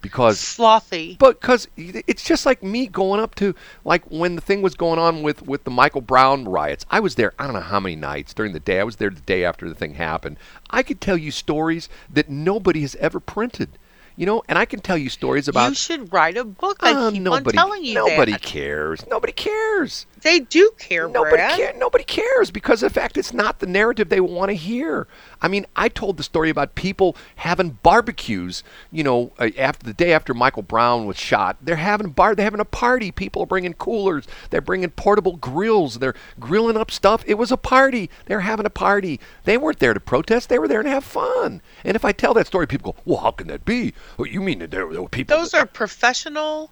because 0.00 0.38
slothy. 0.38 1.18
But 1.18 1.40
because 1.40 1.68
it's 1.76 2.22
just 2.22 2.46
like 2.46 2.62
me 2.62 2.86
going 2.86 3.20
up 3.20 3.34
to 3.36 3.54
like 3.84 4.04
when 4.10 4.34
the 4.34 4.40
thing 4.40 4.62
was 4.62 4.74
going 4.74 4.98
on 4.98 5.22
with 5.22 5.42
with 5.42 5.64
the 5.64 5.70
Michael 5.70 6.00
Brown 6.00 6.44
riots. 6.44 6.86
I 6.90 7.00
was 7.00 7.16
there. 7.16 7.32
I 7.38 7.44
don't 7.44 7.54
know 7.54 7.60
how 7.60 7.80
many 7.80 7.96
nights 7.96 8.34
during 8.34 8.52
the 8.52 8.60
day. 8.60 8.80
I 8.80 8.84
was 8.84 8.96
there 8.96 9.10
the 9.10 9.20
day 9.20 9.44
after 9.44 9.68
the 9.68 9.74
thing 9.74 9.94
happened. 9.94 10.36
I 10.70 10.82
could 10.82 11.00
tell 11.00 11.16
you 11.16 11.30
stories 11.30 11.88
that 12.10 12.28
nobody 12.28 12.82
has 12.82 12.94
ever 12.96 13.20
printed. 13.20 13.70
You 14.16 14.26
know, 14.26 14.42
and 14.48 14.58
I 14.58 14.64
can 14.64 14.80
tell 14.80 14.98
you 14.98 15.10
stories 15.10 15.46
about. 15.46 15.68
You 15.68 15.74
should 15.76 16.12
write 16.12 16.36
a 16.36 16.44
book. 16.44 16.78
I 16.80 16.92
uh, 16.92 17.12
keep 17.12 17.22
nobody, 17.22 17.56
on 17.56 17.64
telling 17.64 17.84
you 17.84 17.94
Nobody 17.94 18.32
that. 18.32 18.42
cares. 18.42 19.06
Nobody 19.06 19.32
cares. 19.32 20.06
They 20.22 20.40
do 20.40 20.70
care, 20.78 21.08
Nobody 21.08 21.36
Brad. 21.36 21.56
care, 21.58 21.72
Nobody 21.76 22.04
cares 22.04 22.50
because 22.50 22.82
of 22.82 22.92
the 22.92 23.00
fact 23.00 23.16
it's 23.16 23.32
not 23.32 23.60
the 23.60 23.66
narrative 23.66 24.08
they 24.08 24.20
want 24.20 24.50
to 24.50 24.54
hear. 24.54 25.06
I 25.40 25.48
mean, 25.48 25.66
I 25.76 25.88
told 25.88 26.16
the 26.16 26.22
story 26.22 26.50
about 26.50 26.74
people 26.74 27.16
having 27.36 27.78
barbecues. 27.82 28.62
You 28.90 29.04
know, 29.04 29.32
uh, 29.38 29.50
after 29.56 29.86
the 29.86 29.92
day 29.94 30.12
after 30.12 30.34
Michael 30.34 30.62
Brown 30.62 31.06
was 31.06 31.16
shot, 31.16 31.56
they're 31.62 31.76
having 31.76 32.10
bar. 32.10 32.34
They're 32.34 32.44
having 32.44 32.60
a 32.60 32.64
party. 32.64 33.10
People 33.12 33.42
are 33.42 33.46
bringing 33.46 33.74
coolers. 33.74 34.26
They're 34.50 34.60
bringing 34.60 34.90
portable 34.90 35.36
grills. 35.36 35.98
They're 35.98 36.14
grilling 36.40 36.76
up 36.76 36.90
stuff. 36.90 37.22
It 37.26 37.34
was 37.34 37.52
a 37.52 37.56
party. 37.56 38.10
They're 38.26 38.40
having 38.40 38.66
a 38.66 38.70
party. 38.70 39.20
They 39.44 39.56
weren't 39.56 39.78
there 39.78 39.94
to 39.94 40.00
protest. 40.00 40.48
They 40.48 40.58
were 40.58 40.68
there 40.68 40.82
to 40.82 40.90
have 40.90 41.04
fun. 41.04 41.62
And 41.84 41.94
if 41.96 42.04
I 42.04 42.12
tell 42.12 42.34
that 42.34 42.46
story, 42.46 42.66
people 42.66 42.92
go, 42.92 42.98
"Well, 43.04 43.18
how 43.20 43.30
can 43.30 43.46
that 43.48 43.64
be? 43.64 43.94
Well, 44.16 44.26
you 44.26 44.40
mean 44.40 44.58
that 44.60 44.70
there, 44.70 44.90
there 44.92 45.02
were 45.02 45.08
people?" 45.08 45.36
Those 45.36 45.52
that- 45.52 45.62
are 45.62 45.66
professional. 45.66 46.70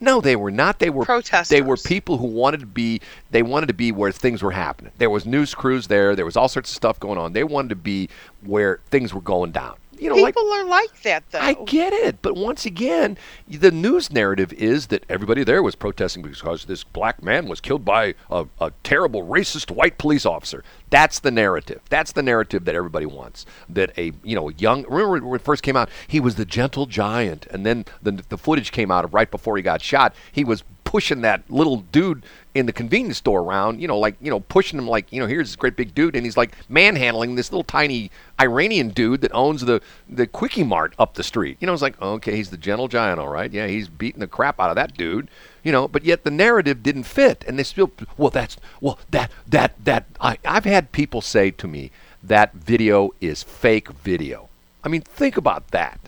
No, 0.00 0.20
they 0.20 0.36
were 0.36 0.50
not. 0.50 0.78
They 0.78 0.90
were 0.90 1.04
Protesters. 1.04 1.48
They 1.48 1.62
were 1.62 1.76
people 1.76 2.18
who 2.18 2.26
wanted 2.26 2.60
to 2.60 2.66
be. 2.66 3.00
They 3.30 3.42
wanted 3.42 3.66
to 3.66 3.74
be 3.74 3.92
where 3.92 4.12
things 4.12 4.42
were 4.42 4.52
happening. 4.52 4.92
There 4.98 5.10
was 5.10 5.26
news 5.26 5.54
crews 5.54 5.88
there. 5.88 6.14
There 6.14 6.24
was 6.24 6.36
all 6.36 6.48
sorts 6.48 6.70
of 6.70 6.76
stuff 6.76 7.00
going 7.00 7.18
on. 7.18 7.32
They 7.32 7.44
wanted 7.44 7.70
to 7.70 7.76
be 7.76 8.08
where 8.44 8.80
things 8.90 9.12
were 9.12 9.20
going 9.20 9.50
down. 9.52 9.76
You 9.98 10.10
know, 10.10 10.16
like 10.16 10.34
People 10.34 10.52
are 10.52 10.64
like 10.64 11.02
that, 11.02 11.24
though. 11.30 11.40
I 11.40 11.54
get 11.54 11.92
it, 11.92 12.22
but 12.22 12.36
once 12.36 12.64
again, 12.64 13.18
the 13.48 13.70
news 13.70 14.12
narrative 14.12 14.52
is 14.52 14.88
that 14.88 15.04
everybody 15.08 15.44
there 15.44 15.62
was 15.62 15.74
protesting 15.74 16.22
because 16.22 16.64
this 16.64 16.84
black 16.84 17.22
man 17.22 17.48
was 17.48 17.60
killed 17.60 17.84
by 17.84 18.14
a, 18.30 18.46
a 18.60 18.72
terrible 18.82 19.26
racist 19.26 19.70
white 19.70 19.98
police 19.98 20.24
officer. 20.24 20.62
That's 20.90 21.18
the 21.20 21.30
narrative. 21.30 21.80
That's 21.88 22.12
the 22.12 22.22
narrative 22.22 22.64
that 22.64 22.74
everybody 22.74 23.06
wants. 23.06 23.44
That 23.68 23.96
a 23.98 24.12
you 24.22 24.34
know 24.34 24.48
young 24.50 24.84
remember 24.88 25.26
when 25.26 25.40
it 25.40 25.44
first 25.44 25.62
came 25.62 25.76
out, 25.76 25.90
he 26.06 26.20
was 26.20 26.36
the 26.36 26.44
gentle 26.44 26.86
giant, 26.86 27.46
and 27.50 27.66
then 27.66 27.84
the 28.02 28.12
the 28.28 28.38
footage 28.38 28.72
came 28.72 28.90
out 28.90 29.04
of 29.04 29.14
right 29.14 29.30
before 29.30 29.56
he 29.56 29.62
got 29.62 29.82
shot. 29.82 30.14
He 30.32 30.44
was 30.44 30.62
pushing 30.88 31.20
that 31.20 31.42
little 31.50 31.76
dude 31.92 32.22
in 32.54 32.64
the 32.64 32.72
convenience 32.72 33.18
store 33.18 33.42
around, 33.42 33.78
you 33.78 33.86
know, 33.86 33.98
like, 33.98 34.16
you 34.22 34.30
know, 34.30 34.40
pushing 34.40 34.78
him 34.78 34.88
like, 34.88 35.12
you 35.12 35.20
know, 35.20 35.26
here's 35.26 35.48
this 35.48 35.54
great 35.54 35.76
big 35.76 35.94
dude, 35.94 36.16
and 36.16 36.24
he's 36.24 36.38
like 36.38 36.56
manhandling 36.70 37.34
this 37.34 37.52
little 37.52 37.62
tiny 37.62 38.10
Iranian 38.40 38.88
dude 38.88 39.20
that 39.20 39.30
owns 39.34 39.60
the, 39.60 39.82
the 40.08 40.26
Quickie 40.26 40.64
Mart 40.64 40.94
up 40.98 41.12
the 41.12 41.22
street. 41.22 41.58
You 41.60 41.66
know, 41.66 41.74
it's 41.74 41.82
like, 41.82 42.00
okay, 42.00 42.34
he's 42.34 42.48
the 42.48 42.56
gentle 42.56 42.88
giant, 42.88 43.20
all 43.20 43.28
right. 43.28 43.52
Yeah, 43.52 43.66
he's 43.66 43.86
beating 43.86 44.20
the 44.20 44.26
crap 44.26 44.58
out 44.58 44.70
of 44.70 44.76
that 44.76 44.96
dude, 44.96 45.28
you 45.62 45.72
know, 45.72 45.88
but 45.88 46.06
yet 46.06 46.24
the 46.24 46.30
narrative 46.30 46.82
didn't 46.82 47.04
fit. 47.04 47.44
And 47.46 47.58
they 47.58 47.64
still, 47.64 47.92
well, 48.16 48.30
that's, 48.30 48.56
well, 48.80 48.98
that, 49.10 49.30
that, 49.46 49.74
that, 49.84 50.06
I, 50.22 50.38
I've 50.42 50.64
had 50.64 50.90
people 50.92 51.20
say 51.20 51.50
to 51.50 51.68
me, 51.68 51.90
that 52.22 52.54
video 52.54 53.10
is 53.20 53.42
fake 53.42 53.90
video. 53.90 54.48
I 54.82 54.88
mean, 54.88 55.02
think 55.02 55.36
about 55.36 55.68
that 55.72 56.00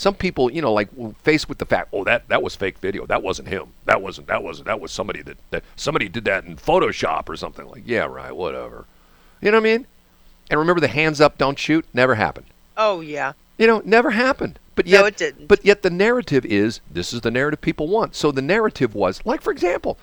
some 0.00 0.14
people, 0.14 0.50
you 0.50 0.62
know, 0.62 0.72
like 0.72 0.88
faced 1.18 1.46
with 1.50 1.58
the 1.58 1.66
fact, 1.66 1.90
oh, 1.92 2.04
that 2.04 2.26
that 2.28 2.42
was 2.42 2.56
fake 2.56 2.78
video. 2.78 3.04
That 3.04 3.22
wasn't 3.22 3.48
him. 3.48 3.74
That 3.84 4.00
wasn't. 4.00 4.28
That 4.28 4.42
wasn't. 4.42 4.66
That 4.66 4.80
was 4.80 4.90
somebody 4.90 5.20
that, 5.20 5.36
that 5.50 5.62
somebody 5.76 6.08
did 6.08 6.24
that 6.24 6.44
in 6.44 6.56
Photoshop 6.56 7.28
or 7.28 7.36
something. 7.36 7.68
Like, 7.68 7.82
yeah, 7.84 8.06
right, 8.06 8.34
whatever. 8.34 8.86
You 9.42 9.50
know 9.50 9.58
what 9.58 9.66
I 9.66 9.76
mean? 9.76 9.86
And 10.48 10.58
remember, 10.58 10.80
the 10.80 10.88
hands 10.88 11.20
up, 11.20 11.36
don't 11.36 11.58
shoot 11.58 11.84
never 11.92 12.14
happened. 12.14 12.46
oh 12.78 13.02
yeah. 13.02 13.34
You 13.58 13.66
know, 13.66 13.82
never 13.84 14.12
happened. 14.12 14.58
But 14.74 14.86
No, 14.86 14.92
yet, 14.92 15.06
it 15.06 15.16
didn't. 15.18 15.48
But 15.48 15.66
yet, 15.66 15.82
the 15.82 15.90
narrative 15.90 16.46
is 16.46 16.80
this 16.90 17.12
is 17.12 17.20
the 17.20 17.30
narrative 17.30 17.60
people 17.60 17.86
want. 17.86 18.16
So 18.16 18.32
the 18.32 18.40
narrative 18.40 18.94
was, 18.94 19.20
like, 19.26 19.42
for 19.42 19.50
example, 19.50 19.98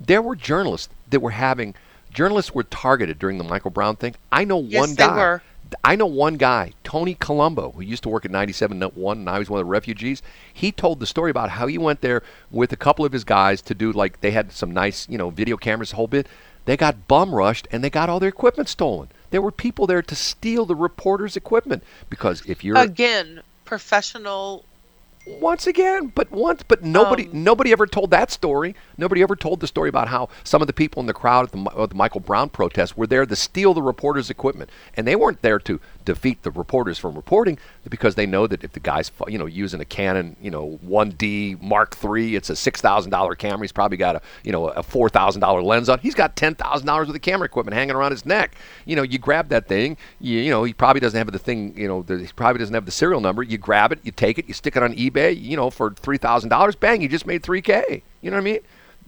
there 0.00 0.22
were 0.22 0.34
journalists 0.34 0.88
that 1.10 1.20
were 1.20 1.32
having 1.32 1.74
journalists 2.10 2.54
were 2.54 2.62
targeted 2.62 3.18
during 3.18 3.36
the 3.36 3.44
Michael 3.44 3.70
Brown 3.70 3.96
thing. 3.96 4.14
I 4.32 4.44
know 4.44 4.62
Yes, 4.62 4.80
one 4.80 4.94
guy. 4.94 5.40
I 5.82 5.96
know 5.96 6.06
one 6.06 6.36
guy, 6.36 6.72
Tony 6.84 7.14
Colombo, 7.14 7.72
who 7.72 7.82
used 7.82 8.02
to 8.04 8.08
work 8.08 8.24
at 8.24 8.30
97.1, 8.30 9.12
and 9.12 9.24
now 9.24 9.38
he's 9.38 9.50
one 9.50 9.60
of 9.60 9.66
the 9.66 9.70
refugees. 9.70 10.22
He 10.52 10.70
told 10.72 11.00
the 11.00 11.06
story 11.06 11.30
about 11.30 11.50
how 11.50 11.66
he 11.66 11.78
went 11.78 12.00
there 12.00 12.22
with 12.50 12.72
a 12.72 12.76
couple 12.76 13.04
of 13.04 13.12
his 13.12 13.24
guys 13.24 13.60
to 13.62 13.74
do 13.74 13.92
like 13.92 14.20
they 14.20 14.30
had 14.30 14.52
some 14.52 14.70
nice, 14.70 15.08
you 15.08 15.18
know, 15.18 15.30
video 15.30 15.56
cameras, 15.56 15.90
the 15.90 15.96
whole 15.96 16.06
bit. 16.06 16.28
They 16.66 16.76
got 16.76 17.08
bum 17.08 17.34
rushed 17.34 17.68
and 17.70 17.82
they 17.82 17.90
got 17.90 18.08
all 18.08 18.20
their 18.20 18.28
equipment 18.28 18.68
stolen. 18.68 19.08
There 19.30 19.42
were 19.42 19.52
people 19.52 19.86
there 19.86 20.02
to 20.02 20.14
steal 20.14 20.66
the 20.66 20.74
reporters' 20.74 21.36
equipment 21.36 21.82
because 22.10 22.42
if 22.46 22.64
you're 22.64 22.76
Again, 22.76 23.42
professional. 23.64 24.64
Once 25.26 25.66
again, 25.66 26.12
but 26.14 26.30
once, 26.30 26.62
but 26.62 26.82
nobody, 26.82 27.24
Um, 27.24 27.44
nobody 27.44 27.72
ever 27.72 27.86
told 27.86 28.10
that 28.12 28.30
story. 28.30 28.74
Nobody 28.96 29.22
ever 29.22 29.34
told 29.34 29.60
the 29.60 29.66
story 29.66 29.88
about 29.88 30.08
how 30.08 30.28
some 30.44 30.62
of 30.62 30.68
the 30.68 30.72
people 30.72 31.00
in 31.00 31.06
the 31.06 31.12
crowd 31.12 31.46
at 31.46 31.52
the, 31.52 31.82
at 31.82 31.90
the 31.90 31.96
Michael 31.96 32.20
Brown 32.20 32.48
protest 32.48 32.96
were 32.96 33.06
there 33.06 33.26
to 33.26 33.36
steal 33.36 33.74
the 33.74 33.82
reporters' 33.82 34.30
equipment, 34.30 34.70
and 34.94 35.06
they 35.06 35.16
weren't 35.16 35.42
there 35.42 35.58
to 35.58 35.80
defeat 36.06 36.42
the 36.42 36.50
reporters 36.50 36.98
from 36.98 37.14
reporting 37.14 37.58
because 37.90 38.14
they 38.14 38.24
know 38.24 38.46
that 38.46 38.64
if 38.64 38.72
the 38.72 38.80
guy's 38.80 39.12
you 39.28 39.36
know 39.36 39.44
using 39.44 39.80
a 39.80 39.84
Canon 39.84 40.36
you 40.40 40.50
know 40.50 40.78
1D 40.86 41.60
Mark 41.60 41.94
III, 42.02 42.36
it's 42.36 42.48
a 42.48 42.56
six 42.56 42.80
thousand 42.80 43.10
dollar 43.10 43.34
camera. 43.34 43.60
He's 43.60 43.72
probably 43.72 43.98
got 43.98 44.16
a 44.16 44.22
you 44.42 44.52
know 44.52 44.68
a 44.68 44.82
four 44.82 45.10
thousand 45.10 45.42
dollar 45.42 45.62
lens 45.62 45.90
on. 45.90 45.98
He's 45.98 46.14
got 46.14 46.36
ten 46.36 46.54
thousand 46.54 46.86
dollars 46.86 47.08
worth 47.08 47.16
of 47.16 47.22
camera 47.22 47.44
equipment 47.44 47.74
hanging 47.74 47.94
around 47.94 48.12
his 48.12 48.24
neck. 48.24 48.54
You 48.86 48.96
know, 48.96 49.02
you 49.02 49.18
grab 49.18 49.50
that 49.50 49.68
thing. 49.68 49.98
You, 50.20 50.38
you 50.38 50.50
know, 50.50 50.64
he 50.64 50.72
probably 50.72 51.00
doesn't 51.00 51.18
have 51.18 51.30
the 51.30 51.38
thing. 51.38 51.76
You 51.76 51.88
know, 51.88 52.02
the, 52.02 52.18
he 52.18 52.28
probably 52.34 52.60
doesn't 52.60 52.74
have 52.74 52.86
the 52.86 52.92
serial 52.92 53.20
number. 53.20 53.42
You 53.42 53.58
grab 53.58 53.92
it, 53.92 53.98
you 54.02 54.12
take 54.12 54.38
it, 54.38 54.48
you 54.48 54.54
stick 54.54 54.76
it 54.76 54.82
on 54.82 54.94
eBay. 54.94 55.38
You 55.38 55.56
know, 55.56 55.68
for 55.68 55.90
three 55.90 56.18
thousand 56.18 56.48
dollars, 56.48 56.76
bang, 56.76 57.02
you 57.02 57.08
just 57.08 57.26
made 57.26 57.42
three 57.42 57.60
k. 57.60 58.02
You 58.22 58.30
know 58.30 58.36
what 58.36 58.42
I 58.42 58.44
mean? 58.44 58.60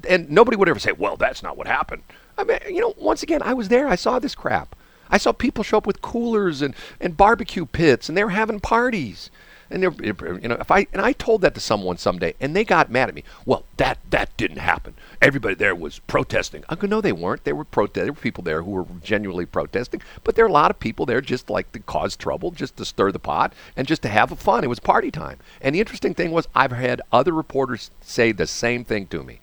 And 0.09 0.31
nobody 0.31 0.57
would 0.57 0.69
ever 0.69 0.79
say, 0.79 0.93
"Well, 0.93 1.17
that's 1.17 1.43
not 1.43 1.57
what 1.57 1.67
happened." 1.67 2.03
I 2.37 2.45
mean, 2.45 2.59
you 2.69 2.81
know, 2.81 2.95
once 2.99 3.23
again, 3.23 3.43
I 3.43 3.55
was 3.55 3.69
there. 3.69 3.89
I 3.89 3.97
saw 3.97 4.19
this 4.19 4.35
crap. 4.35 4.77
I 5.11 5.19
saw 5.19 5.33
people 5.33 5.65
show 5.65 5.79
up 5.79 5.87
with 5.87 6.03
coolers 6.03 6.63
and, 6.63 6.75
and 7.01 7.17
barbecue 7.17 7.67
pits, 7.67 8.09
and 8.09 8.17
they 8.17 8.25
were 8.25 8.31
having 8.31 8.61
parties. 8.61 9.31
And 9.71 9.83
they're, 9.83 9.93
you 10.39 10.49
know, 10.49 10.57
if 10.59 10.71
I 10.71 10.87
and 10.95 11.03
I 11.03 11.13
told 11.13 11.43
that 11.43 11.55
to 11.55 11.61
someone 11.61 11.99
someday, 11.99 12.35
and 12.41 12.57
they 12.57 12.65
got 12.65 12.91
mad 12.91 13.11
at 13.11 13.15
me. 13.15 13.23
Well, 13.45 13.65
that 13.77 13.99
that 14.09 14.35
didn't 14.39 14.59
happen. 14.59 14.95
Everybody 15.21 15.57
there 15.57 15.75
was 15.75 15.99
protesting. 15.99 16.65
I 16.71 16.75
go, 16.75 16.87
no, 16.87 17.03
they 17.03 17.13
weren't. 17.13 17.45
They 17.45 17.53
were. 17.53 17.67
There 17.93 18.07
were 18.07 18.13
people 18.15 18.43
there 18.43 18.63
who 18.63 18.71
were 18.71 18.87
genuinely 19.03 19.45
protesting, 19.45 20.01
but 20.25 20.37
there 20.37 20.47
are 20.47 20.49
a 20.49 20.53
lot 20.53 20.71
of 20.71 20.81
people 20.81 21.05
there 21.05 21.21
just 21.21 21.51
like 21.51 21.71
to 21.73 21.81
cause 21.81 22.17
trouble, 22.17 22.51
just 22.51 22.79
to 22.79 22.87
stir 22.87 23.13
the 23.13 23.19
pot, 23.19 23.53
and 23.77 23.87
just 23.87 24.01
to 24.03 24.09
have 24.09 24.31
fun. 24.39 24.65
It 24.65 24.69
was 24.69 24.81
party 24.81 25.11
time. 25.11 25.39
And 25.61 25.75
the 25.75 25.81
interesting 25.81 26.15
thing 26.15 26.31
was, 26.31 26.49
I've 26.55 26.73
had 26.73 27.03
other 27.13 27.33
reporters 27.33 27.91
say 28.01 28.33
the 28.33 28.47
same 28.47 28.85
thing 28.85 29.07
to 29.09 29.23
me. 29.23 29.41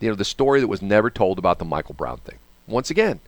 You 0.00 0.08
know, 0.08 0.14
the 0.14 0.24
story 0.24 0.60
that 0.60 0.68
was 0.68 0.80
never 0.80 1.10
told 1.10 1.38
about 1.38 1.58
the 1.58 1.66
Michael 1.66 1.94
Brown 1.94 2.18
thing. 2.18 2.38
Once 2.66 2.88
again, 2.88 3.20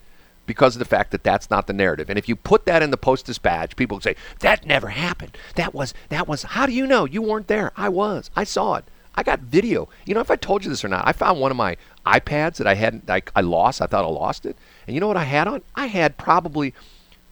because 0.49 0.75
of 0.75 0.81
the 0.81 0.85
fact 0.85 1.13
that 1.13 1.23
that's 1.23 1.51
not 1.51 1.69
the 1.69 1.73
narrative. 1.73 2.11
And 2.11 2.19
if 2.19 2.29
you 2.29 2.35
put 2.35 2.67
that 2.67 2.83
in 2.83 2.91
the 2.91 2.97
Post 2.97 3.27
Dispatch, 3.27 3.77
people 3.77 4.01
say 4.01 4.17
that 4.41 4.67
never 4.67 4.89
happened. 4.89 5.39
That 5.55 5.73
was 5.73 5.95
that 6.09 6.27
was. 6.27 6.43
How 6.43 6.67
do 6.67 6.73
you 6.73 6.89
know? 6.89 7.05
You 7.05 7.23
weren't 7.23 7.47
there. 7.47 7.71
I 7.77 7.89
was. 7.89 8.33
I 8.35 8.43
saw 8.43 8.75
it. 8.75 8.85
I 9.15 9.23
got 9.23 9.41
video. 9.41 9.89
You 10.07 10.15
know, 10.15 10.21
if 10.21 10.31
I 10.31 10.37
told 10.37 10.65
you 10.65 10.71
this 10.71 10.85
or 10.85 10.89
not, 10.89 11.07
I 11.07 11.13
found 11.13 11.41
one 11.41 11.51
of 11.51 11.57
my 11.57 11.77
iPads 12.07 12.57
that 12.57 12.67
I 12.67 12.75
hadn't. 12.75 13.09
I, 13.09 13.23
I 13.37 13.43
lost. 13.43 13.83
I 13.83 13.87
thought 13.87 14.05
I 14.05 14.09
lost 14.09 14.47
it. 14.47 14.57
And 14.87 14.95
you 14.95 15.01
know 15.01 15.09
what 15.09 15.17
I 15.17 15.25
had 15.25 15.47
on? 15.47 15.63
I 15.75 15.87
had 15.87 16.17
probably, 16.17 16.75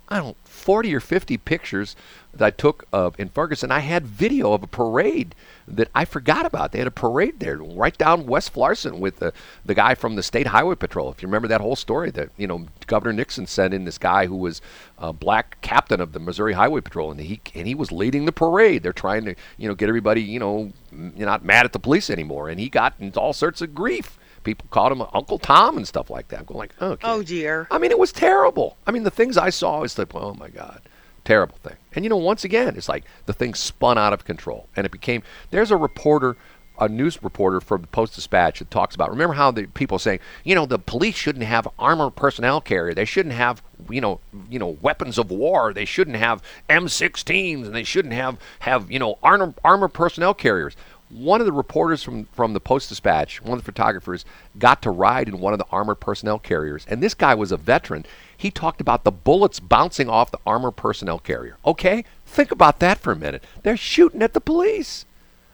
I 0.09 0.19
don't, 0.19 0.37
40 0.45 0.95
or 0.95 1.01
50 1.01 1.37
pictures 1.39 1.97
I 2.42 2.51
took 2.51 2.85
of 2.92 3.18
in 3.18 3.29
Ferguson. 3.29 3.70
I 3.70 3.81
had 3.81 4.07
video 4.07 4.53
of 4.53 4.62
a 4.62 4.66
parade 4.66 5.35
that 5.68 5.88
I 5.94 6.05
forgot 6.05 6.46
about. 6.46 6.72
They 6.72 6.79
had 6.79 6.87
a 6.87 6.92
parade 6.92 7.40
there 7.40 7.59
right 7.59 7.96
down 7.96 8.27
West 8.27 8.51
Florissant 8.51 8.99
with 8.99 9.18
the, 9.18 9.33
the 9.64 9.75
guy 9.75 9.94
from 9.94 10.16
the 10.16 10.22
State 10.22 10.49
Highway 10.49 10.77
Patrol. 10.77 11.11
If 11.11 11.22
you 11.22 11.29
remember 11.29 11.49
that 11.49 11.61
whole 11.61 11.77
story, 11.77 12.11
that 12.12 12.31
you 12.37 12.46
know 12.46 12.66
Governor 12.87 13.12
Nixon 13.12 13.46
sent 13.46 13.75
in 13.75 13.85
this 13.85 13.99
guy 13.99 14.27
who 14.27 14.37
was 14.37 14.61
a 14.99 15.12
black 15.12 15.61
captain 15.61 16.01
of 16.01 16.12
the 16.12 16.20
Missouri 16.20 16.53
Highway 16.53 16.81
Patrol, 16.81 17.11
and 17.11 17.20
he 17.20 17.40
and 17.55 17.66
he 17.66 17.75
was 17.75 17.92
leading 17.92 18.25
the 18.27 18.33
parade. 18.33 18.83
They're 18.83 18.92
trying 18.92 19.25
to 19.25 19.35
you 19.57 19.68
know 19.68 19.75
get 19.75 19.88
everybody 19.88 20.22
you 20.22 20.38
know 20.38 20.72
not 20.92 21.44
mad 21.44 21.64
at 21.64 21.72
the 21.72 21.79
police 21.79 22.11
anymore, 22.11 22.49
and 22.49 22.61
he 22.61 22.68
got 22.68 22.94
into 22.99 23.20
all 23.20 23.33
sorts 23.33 23.61
of 23.61 23.75
grief. 23.75 24.18
People 24.44 24.68
called 24.70 24.92
him 24.92 25.03
Uncle 25.12 25.40
Tom 25.40 25.77
and 25.77 25.88
stuff 25.88 26.09
like 26.09 26.29
that. 26.29 26.38
I'm 26.40 26.44
going 26.44 26.59
like, 26.59 26.81
okay. 26.81 27.09
Oh 27.09 27.22
dear. 27.25 27.66
I 27.68 27.79
mean, 27.79 27.90
it 27.90 27.99
was 27.99 28.12
terrible. 28.12 28.77
I 28.87 28.92
mean, 28.92 29.03
the 29.03 29.11
things 29.11 29.37
I 29.37 29.51
saw 29.51 29.83
is 29.83 29.99
like, 29.99 30.14
oh 30.14 30.35
my 30.35 30.49
god 30.49 30.83
terrible 31.27 31.57
thing. 31.62 31.77
And 31.95 32.05
you 32.05 32.09
know, 32.09 32.17
once 32.17 32.45
again, 32.45 32.77
it's 32.77 32.89
like 32.89 33.05
the 33.27 33.33
thing 33.33 33.55
spun 33.55 33.99
out 33.99 34.12
of 34.12 34.25
control, 34.25 34.69
and 34.77 34.87
it 34.87 34.93
became. 34.93 35.23
There's 35.51 35.71
a 35.71 35.77
reporter, 35.77 36.37
a 36.79 36.89
news 36.89 37.23
reporter 37.23 37.61
from 37.61 37.83
the 37.83 37.87
Post 37.89 38.15
Dispatch 38.15 38.61
that 38.61 38.71
talks 38.71 38.95
about. 38.95 39.11
Remember 39.11 39.35
how 39.35 39.51
the 39.51 39.67
people 39.67 39.99
saying, 39.99 40.21
you 40.45 40.55
know, 40.55 40.67
the 40.67 40.79
police 40.79 41.17
shouldn't 41.17 41.45
have 41.45 41.69
armored 41.79 42.15
personnel 42.15 42.61
carrier. 42.61 42.95
They 42.95 43.05
shouldn't 43.05 43.35
have, 43.35 43.62
you 43.91 44.01
know, 44.01 44.21
you 44.49 44.59
know, 44.59 44.79
weapons 44.81 45.19
of 45.19 45.31
war. 45.31 45.73
They 45.73 45.85
shouldn't 45.85 46.17
have 46.17 46.43
M16s, 46.71 47.67
and 47.67 47.75
they 47.75 47.85
shouldn't 47.85 48.15
have 48.15 48.39
have 48.61 48.91
you 48.91 48.99
know 48.99 49.19
armor 49.23 49.53
armored 49.65 49.93
personnel 49.93 50.33
carriers 50.33 50.77
one 51.09 51.40
of 51.40 51.47
the 51.47 51.53
reporters 51.53 52.03
from, 52.03 52.25
from 52.27 52.53
the 52.53 52.61
Post 52.61 52.88
Dispatch, 52.88 53.40
one 53.40 53.59
of 53.59 53.64
the 53.64 53.71
photographers, 53.71 54.25
got 54.59 54.83
to 54.83 54.90
ride 54.90 55.29
in 55.29 55.38
one 55.38 55.53
of 55.53 55.59
the 55.59 55.66
armored 55.71 56.01
personnel 56.01 56.38
carriers. 56.38 56.85
And 56.88 57.03
this 57.03 57.14
guy 57.14 57.35
was 57.35 57.53
a 57.53 57.57
veteran. 57.57 58.05
He 58.37 58.51
talked 58.51 58.81
about 58.81 59.05
the 59.05 59.12
bullets 59.12 59.61
bouncing 59.61 60.09
off 60.09 60.31
the 60.31 60.40
armored 60.47 60.77
personnel 60.77 61.19
carrier. 61.19 61.57
Okay? 61.64 62.05
Think 62.27 62.51
about 62.51 62.81
that 62.81 62.99
for 62.99 63.12
a 63.12 63.16
minute. 63.16 63.45
They're 63.62 63.77
shooting 63.77 64.23
at 64.23 64.33
the 64.33 64.40
police. 64.40 65.05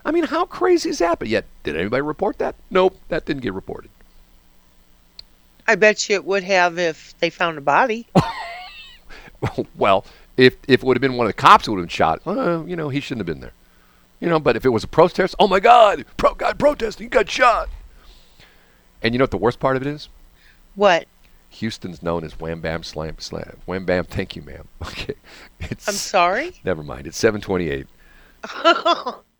I 0.04 0.10
mean, 0.10 0.24
how 0.24 0.46
crazy 0.46 0.88
is 0.88 0.98
that? 0.98 1.18
But 1.18 1.28
yet, 1.28 1.44
did 1.62 1.76
anybody 1.76 2.02
report 2.02 2.38
that? 2.38 2.54
Nope, 2.70 2.98
that 3.08 3.24
didn't 3.24 3.42
get 3.42 3.52
reported. 3.52 3.90
I 5.68 5.76
bet 5.76 6.08
you 6.08 6.16
it 6.16 6.24
would 6.24 6.42
have 6.42 6.78
if 6.78 7.16
they 7.20 7.30
found 7.30 7.58
a 7.58 7.60
body. 7.60 8.08
well, 9.76 10.04
if, 10.36 10.56
if 10.66 10.82
it 10.82 10.82
would 10.82 10.96
have 10.96 11.02
been 11.02 11.16
one 11.16 11.26
of 11.26 11.28
the 11.28 11.40
cops 11.40 11.66
who 11.66 11.72
would 11.72 11.78
have 11.78 11.84
been 11.84 11.94
shot, 11.94 12.20
uh, 12.26 12.64
you 12.64 12.74
know, 12.74 12.88
he 12.88 13.00
shouldn't 13.00 13.20
have 13.20 13.26
been 13.26 13.40
there. 13.40 13.52
You 14.22 14.28
know, 14.28 14.38
but 14.38 14.54
if 14.54 14.64
it 14.64 14.68
was 14.68 14.84
a 14.84 14.88
protest, 14.88 15.34
oh 15.40 15.48
my 15.48 15.58
God, 15.58 16.04
pro 16.16 16.32
guy 16.34 16.52
protesting, 16.52 17.08
got 17.08 17.28
shot. 17.28 17.68
And 19.02 19.12
you 19.12 19.18
know 19.18 19.24
what 19.24 19.32
the 19.32 19.36
worst 19.36 19.58
part 19.58 19.74
of 19.74 19.82
it 19.82 19.88
is? 19.88 20.08
What? 20.76 21.06
Houston's 21.50 22.04
known 22.04 22.22
as 22.22 22.38
Wham 22.38 22.60
Bam 22.60 22.84
Slam 22.84 23.16
Slam. 23.18 23.56
Wham 23.66 23.84
Bam, 23.84 24.04
thank 24.04 24.36
you, 24.36 24.42
ma'am. 24.42 24.68
Okay. 24.82 25.14
It's, 25.58 25.88
I'm 25.88 25.94
sorry? 25.94 26.52
Never 26.64 26.84
mind. 26.84 27.08
It's 27.08 27.18
728. 27.18 27.88